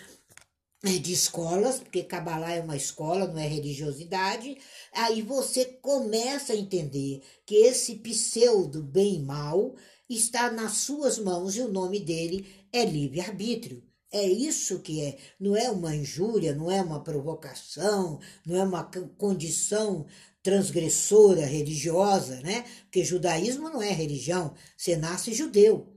de 0.84 1.14
escolas, 1.14 1.80
porque 1.80 2.04
Kabbalah 2.04 2.54
é 2.54 2.62
uma 2.62 2.76
escola, 2.76 3.28
não 3.28 3.40
é 3.40 3.48
religiosidade, 3.48 4.58
aí 4.92 5.22
você 5.22 5.64
começa 5.66 6.52
a 6.52 6.58
entender 6.58 7.22
que 7.46 7.56
esse 7.56 7.96
pseudo 7.96 8.84
bem 8.84 9.16
e 9.16 9.20
mal 9.20 9.76
está 10.10 10.52
nas 10.52 10.74
suas 10.78 11.18
mãos 11.18 11.56
e 11.56 11.62
o 11.62 11.72
nome 11.72 12.00
dele 12.02 12.46
é 12.72 12.84
livre-arbítrio. 12.84 13.82
É 14.12 14.28
isso 14.28 14.80
que 14.80 15.02
é. 15.02 15.18
Não 15.40 15.56
é 15.56 15.72
uma 15.72 15.96
injúria, 15.96 16.54
não 16.54 16.70
é 16.70 16.82
uma 16.82 17.02
provocação, 17.02 18.20
não 18.46 18.56
é 18.56 18.64
uma 18.64 18.84
condição 19.18 20.06
transgressora 20.44 21.46
religiosa, 21.46 22.42
né? 22.42 22.66
Porque 22.84 23.04
judaísmo 23.04 23.70
não 23.70 23.82
é 23.82 23.90
religião. 23.92 24.54
Você 24.78 24.96
nasce 24.98 25.34
judeu. 25.34 25.93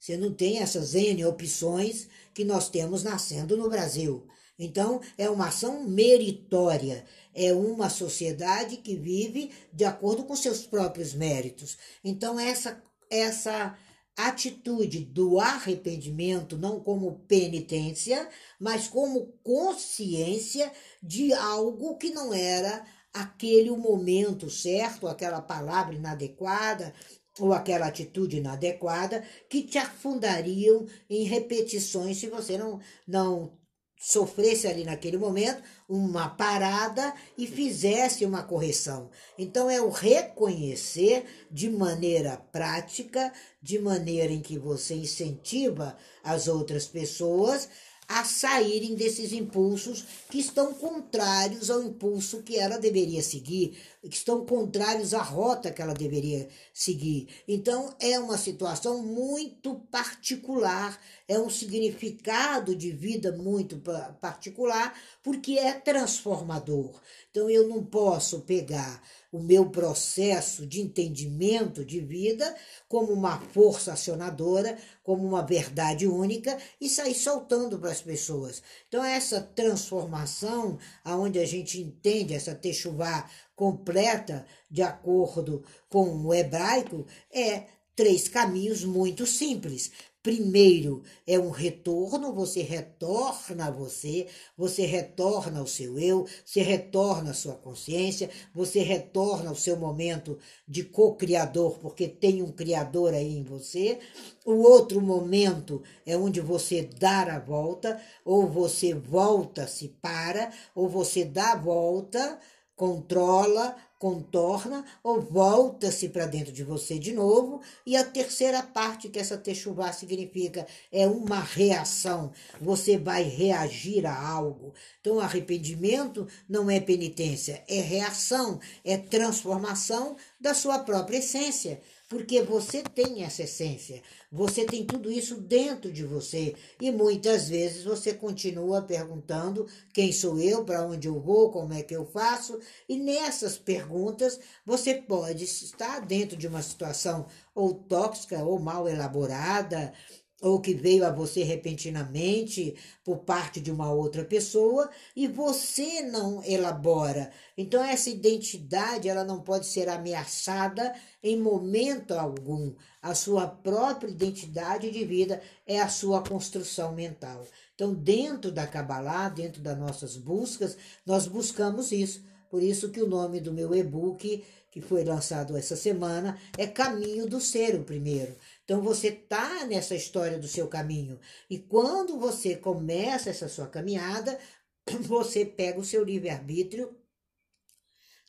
Você 0.00 0.16
não 0.16 0.32
tem 0.32 0.60
essas 0.60 0.94
N 0.94 1.26
opções 1.26 2.08
que 2.32 2.42
nós 2.42 2.70
temos 2.70 3.02
nascendo 3.02 3.54
no 3.54 3.68
Brasil. 3.68 4.26
Então, 4.58 5.00
é 5.16 5.28
uma 5.28 5.48
ação 5.48 5.84
meritória, 5.84 7.04
é 7.34 7.52
uma 7.52 7.90
sociedade 7.90 8.78
que 8.78 8.96
vive 8.96 9.50
de 9.72 9.84
acordo 9.84 10.24
com 10.24 10.34
seus 10.34 10.66
próprios 10.66 11.14
méritos. 11.14 11.76
Então, 12.02 12.40
essa, 12.40 12.82
essa 13.10 13.78
atitude 14.16 15.00
do 15.00 15.38
arrependimento, 15.38 16.56
não 16.56 16.80
como 16.80 17.20
penitência, 17.26 18.28
mas 18.58 18.88
como 18.88 19.32
consciência 19.42 20.72
de 21.02 21.32
algo 21.32 21.96
que 21.96 22.10
não 22.10 22.32
era 22.32 22.84
aquele 23.12 23.70
momento 23.70 24.48
certo, 24.48 25.08
aquela 25.08 25.40
palavra 25.40 25.94
inadequada, 25.94 26.94
ou 27.38 27.52
aquela 27.52 27.86
atitude 27.86 28.38
inadequada 28.38 29.24
que 29.48 29.62
te 29.62 29.78
afundariam 29.78 30.86
em 31.08 31.24
repetições 31.24 32.18
se 32.18 32.28
você 32.28 32.58
não, 32.58 32.80
não 33.06 33.52
sofresse 34.00 34.66
ali 34.66 34.82
naquele 34.82 35.18
momento 35.18 35.62
uma 35.86 36.28
parada 36.30 37.12
e 37.36 37.46
fizesse 37.46 38.24
uma 38.24 38.42
correção. 38.42 39.10
Então 39.36 39.68
é 39.68 39.80
o 39.80 39.90
reconhecer 39.90 41.26
de 41.50 41.68
maneira 41.68 42.38
prática, 42.50 43.30
de 43.62 43.78
maneira 43.78 44.32
em 44.32 44.40
que 44.40 44.58
você 44.58 44.94
incentiva 44.94 45.96
as 46.24 46.48
outras 46.48 46.86
pessoas 46.86 47.68
a 48.10 48.24
saírem 48.24 48.96
desses 48.96 49.32
impulsos 49.32 50.04
que 50.28 50.40
estão 50.40 50.74
contrários 50.74 51.70
ao 51.70 51.80
impulso 51.80 52.42
que 52.42 52.58
ela 52.58 52.76
deveria 52.76 53.22
seguir, 53.22 53.78
que 54.02 54.16
estão 54.16 54.44
contrários 54.44 55.14
à 55.14 55.22
rota 55.22 55.70
que 55.70 55.80
ela 55.80 55.94
deveria 55.94 56.48
seguir. 56.74 57.28
Então, 57.46 57.94
é 58.00 58.18
uma 58.18 58.36
situação 58.36 59.00
muito 59.00 59.76
particular, 59.92 61.00
é 61.28 61.38
um 61.38 61.48
significado 61.48 62.74
de 62.74 62.90
vida 62.90 63.30
muito 63.30 63.80
particular, 64.20 64.92
porque 65.22 65.52
é 65.52 65.74
transformador. 65.74 67.00
Então, 67.30 67.48
eu 67.48 67.68
não 67.68 67.84
posso 67.84 68.40
pegar 68.40 69.00
o 69.32 69.38
meu 69.38 69.70
processo 69.70 70.66
de 70.66 70.80
entendimento 70.80 71.84
de 71.84 72.00
vida 72.00 72.54
como 72.88 73.12
uma 73.12 73.40
força 73.40 73.92
acionadora, 73.92 74.76
como 75.02 75.26
uma 75.26 75.42
verdade 75.42 76.06
única 76.06 76.58
e 76.80 76.88
sair 76.88 77.14
soltando 77.14 77.78
para 77.78 77.90
as 77.90 78.02
pessoas. 78.02 78.62
Então, 78.88 79.04
essa 79.04 79.40
transformação, 79.40 80.78
aonde 81.04 81.38
a 81.38 81.46
gente 81.46 81.80
entende 81.80 82.34
essa 82.34 82.54
techuvá 82.54 83.30
completa, 83.54 84.44
de 84.70 84.82
acordo 84.82 85.62
com 85.88 86.26
o 86.26 86.34
hebraico, 86.34 87.06
é 87.32 87.66
três 87.94 88.28
caminhos 88.28 88.82
muito 88.82 89.26
simples. 89.26 89.92
Primeiro 90.22 91.02
é 91.26 91.38
um 91.38 91.48
retorno, 91.48 92.34
você 92.34 92.60
retorna 92.60 93.68
a 93.68 93.70
você, 93.70 94.26
você 94.54 94.84
retorna 94.84 95.60
ao 95.60 95.66
seu 95.66 95.98
eu, 95.98 96.26
você 96.44 96.60
retorna 96.60 97.30
à 97.30 97.34
sua 97.34 97.54
consciência, 97.54 98.28
você 98.54 98.82
retorna 98.82 99.48
ao 99.48 99.56
seu 99.56 99.78
momento 99.78 100.36
de 100.68 100.84
co-criador, 100.84 101.78
porque 101.78 102.06
tem 102.06 102.42
um 102.42 102.52
criador 102.52 103.14
aí 103.14 103.34
em 103.34 103.42
você. 103.42 103.98
O 104.44 104.56
outro 104.56 105.00
momento 105.00 105.82
é 106.04 106.14
onde 106.18 106.42
você 106.42 106.82
dá 106.82 107.22
a 107.22 107.38
volta, 107.38 107.98
ou 108.22 108.46
você 108.46 108.92
volta, 108.92 109.66
se 109.66 109.88
para, 109.88 110.52
ou 110.74 110.86
você 110.86 111.24
dá 111.24 111.52
a 111.52 111.56
volta, 111.56 112.38
controla, 112.76 113.74
contorna 114.00 114.82
ou 115.02 115.20
volta-se 115.20 116.08
para 116.08 116.24
dentro 116.24 116.50
de 116.50 116.64
você 116.64 116.98
de 116.98 117.12
novo. 117.12 117.60
E 117.84 117.98
a 117.98 118.02
terceira 118.02 118.62
parte 118.62 119.10
que 119.10 119.18
essa 119.18 119.36
techuvá 119.36 119.92
significa 119.92 120.66
é 120.90 121.06
uma 121.06 121.38
reação. 121.38 122.32
Você 122.58 122.96
vai 122.96 123.22
reagir 123.22 124.06
a 124.06 124.28
algo. 124.28 124.72
Então, 125.00 125.20
arrependimento 125.20 126.26
não 126.48 126.70
é 126.70 126.80
penitência, 126.80 127.62
é 127.68 127.80
reação, 127.80 128.58
é 128.82 128.96
transformação 128.96 130.16
da 130.40 130.54
sua 130.54 130.78
própria 130.78 131.18
essência 131.18 131.80
porque 132.10 132.42
você 132.42 132.82
tem 132.82 133.22
essa 133.22 133.44
essência, 133.44 134.02
você 134.32 134.64
tem 134.64 134.84
tudo 134.84 135.12
isso 135.12 135.40
dentro 135.40 135.92
de 135.92 136.04
você. 136.04 136.56
E 136.80 136.90
muitas 136.90 137.48
vezes 137.48 137.84
você 137.84 138.12
continua 138.12 138.82
perguntando 138.82 139.68
quem 139.94 140.12
sou 140.12 140.40
eu, 140.40 140.64
para 140.64 140.84
onde 140.84 141.06
eu 141.06 141.20
vou, 141.20 141.52
como 141.52 141.72
é 141.72 141.84
que 141.84 141.94
eu 141.94 142.04
faço, 142.04 142.58
e 142.88 142.98
nessas 142.98 143.56
perguntas 143.56 144.40
você 144.66 144.94
pode 144.94 145.44
estar 145.44 146.00
dentro 146.00 146.36
de 146.36 146.48
uma 146.48 146.62
situação 146.62 147.28
ou 147.54 147.74
tóxica 147.74 148.42
ou 148.42 148.58
mal 148.58 148.88
elaborada, 148.88 149.92
ou 150.40 150.60
que 150.60 150.74
veio 150.74 151.04
a 151.04 151.10
você 151.10 151.42
repentinamente 151.42 152.74
por 153.04 153.18
parte 153.18 153.60
de 153.60 153.70
uma 153.70 153.92
outra 153.92 154.24
pessoa 154.24 154.88
e 155.14 155.28
você 155.28 156.02
não 156.02 156.42
elabora. 156.42 157.30
Então 157.56 157.82
essa 157.84 158.08
identidade 158.08 159.08
ela 159.08 159.24
não 159.24 159.40
pode 159.40 159.66
ser 159.66 159.88
ameaçada 159.88 160.94
em 161.22 161.38
momento 161.38 162.12
algum. 162.12 162.74
A 163.02 163.14
sua 163.14 163.46
própria 163.46 164.10
identidade 164.10 164.90
de 164.90 165.04
vida 165.04 165.42
é 165.66 165.80
a 165.80 165.88
sua 165.88 166.22
construção 166.22 166.94
mental. 166.94 167.46
Então 167.74 167.92
dentro 167.92 168.50
da 168.50 168.66
Kabbalah, 168.66 169.28
dentro 169.28 169.60
das 169.60 169.78
nossas 169.78 170.16
buscas, 170.16 170.76
nós 171.04 171.26
buscamos 171.26 171.92
isso. 171.92 172.24
Por 172.48 172.62
isso 172.62 172.90
que 172.90 173.00
o 173.00 173.08
nome 173.08 173.40
do 173.40 173.52
meu 173.52 173.74
e-book 173.74 174.42
que 174.70 174.80
foi 174.80 175.04
lançado 175.04 175.56
essa 175.56 175.74
semana 175.74 176.38
é 176.56 176.66
Caminho 176.66 177.26
do 177.26 177.40
Ser 177.40 177.74
o 177.74 177.82
primeiro 177.82 178.36
então 178.70 178.80
você 178.80 179.08
está 179.08 179.66
nessa 179.66 179.96
história 179.96 180.38
do 180.38 180.46
seu 180.46 180.68
caminho. 180.68 181.18
E 181.50 181.58
quando 181.58 182.16
você 182.20 182.54
começa 182.54 183.28
essa 183.28 183.48
sua 183.48 183.66
caminhada, 183.66 184.38
você 185.08 185.44
pega 185.44 185.80
o 185.80 185.84
seu 185.84 186.04
livre-arbítrio, 186.04 186.96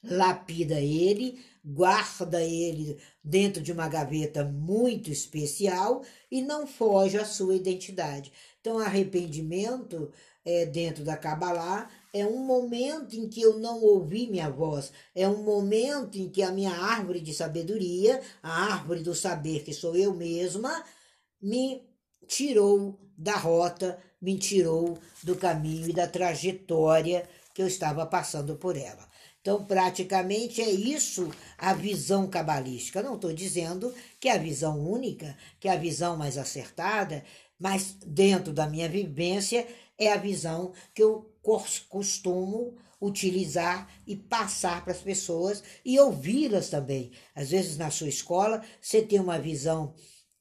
lapida 0.04 0.82
ele, 0.82 1.46
guarda 1.64 2.44
ele 2.44 2.98
dentro 3.24 3.62
de 3.62 3.72
uma 3.72 3.88
gaveta 3.88 4.44
muito 4.44 5.12
especial 5.12 6.04
e 6.32 6.42
não 6.42 6.66
foge 6.66 7.20
à 7.20 7.24
sua 7.24 7.56
identidade. 7.56 8.34
Então, 8.60 8.80
arrependimento 8.80 10.12
é, 10.44 10.66
dentro 10.66 11.04
da 11.04 11.16
Kabbalah 11.16 11.88
é 12.14 12.26
um 12.26 12.46
momento 12.46 13.16
em 13.16 13.30
que 13.30 13.42
eu 13.42 13.58
não 13.58 13.82
ouvi 13.82 14.28
minha 14.28 14.50
voz, 14.50 14.92
é 15.16 15.28
um 15.28 15.44
momento 15.44 16.18
em 16.18 16.30
que 16.30 16.44
a 16.44 16.52
minha 16.52 16.74
árvore 16.74 17.22
de 17.22 17.34
sabedoria, 17.34 18.22
a 18.44 18.74
árvore 18.74 19.02
do 19.02 19.16
saber 19.16 19.64
que 19.64 19.74
sou 19.74 19.96
eu 19.96 20.14
mesma, 20.14 20.84
me 21.42 21.84
tirou 22.28 23.00
da 23.18 23.38
rota, 23.38 23.98
me 24.22 24.38
tirou 24.38 24.98
do 25.24 25.36
caminho 25.36 25.90
e 25.90 25.94
da 25.94 26.08
trajetória 26.08 27.28
que 27.54 27.62
eu 27.62 27.68
estava 27.68 28.06
passando 28.06 28.56
por 28.56 28.76
ela. 28.76 29.10
Então, 29.42 29.66
praticamente 29.66 30.62
é 30.62 30.70
isso 30.70 31.32
a 31.58 31.74
visão 31.74 32.28
cabalística. 32.28 33.02
Não 33.02 33.16
estou 33.16 33.34
dizendo 33.34 33.94
que 34.20 34.30
é 34.30 34.34
a 34.34 34.38
visão 34.38 34.80
única, 34.80 35.36
que 35.60 35.68
é 35.68 35.72
a 35.72 35.78
visão 35.78 36.16
mais 36.16 36.38
acertada, 36.38 37.24
mas 37.60 37.96
dentro 38.06 38.54
da 38.54 38.68
minha 38.68 38.88
vivência 38.88 39.68
é 40.02 40.12
a 40.12 40.18
visão 40.18 40.74
que 40.96 41.04
eu 41.04 41.32
costumo 41.88 42.76
utilizar 43.00 43.88
e 44.06 44.16
passar 44.16 44.84
para 44.84 44.94
as 44.94 45.00
pessoas 45.00 45.64
e 45.86 46.00
ouvi-las 46.00 46.70
também. 46.70 47.12
Às 47.36 47.52
vezes, 47.52 47.78
na 47.78 47.92
sua 47.92 48.10
escola, 48.10 48.64
você 48.82 49.04
tem 49.04 49.20
uma 49.20 49.38
visão 49.38 49.94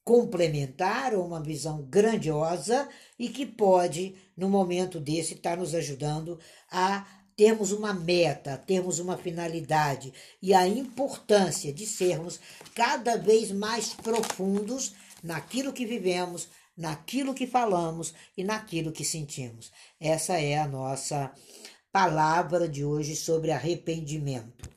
complementar 0.03 1.13
ou 1.13 1.25
uma 1.25 1.41
visão 1.41 1.83
grandiosa 1.83 2.89
e 3.19 3.29
que 3.29 3.45
pode, 3.45 4.15
no 4.35 4.49
momento 4.49 4.99
desse, 4.99 5.35
estar 5.35 5.57
nos 5.57 5.75
ajudando 5.75 6.39
a 6.71 7.05
termos 7.35 7.71
uma 7.71 7.93
meta, 7.93 8.57
termos 8.57 8.97
uma 8.97 9.15
finalidade 9.15 10.11
e 10.41 10.55
a 10.55 10.67
importância 10.67 11.71
de 11.71 11.85
sermos 11.85 12.39
cada 12.73 13.15
vez 13.15 13.51
mais 13.51 13.93
profundos 13.93 14.93
naquilo 15.23 15.71
que 15.71 15.85
vivemos, 15.85 16.47
naquilo 16.75 17.33
que 17.33 17.47
falamos 17.47 18.13
e 18.35 18.43
naquilo 18.43 18.91
que 18.91 19.03
sentimos. 19.03 19.71
Essa 19.99 20.39
é 20.39 20.57
a 20.57 20.67
nossa 20.67 21.31
palavra 21.91 22.67
de 22.67 22.85
hoje 22.85 23.15
sobre 23.15 23.51
arrependimento. 23.51 24.69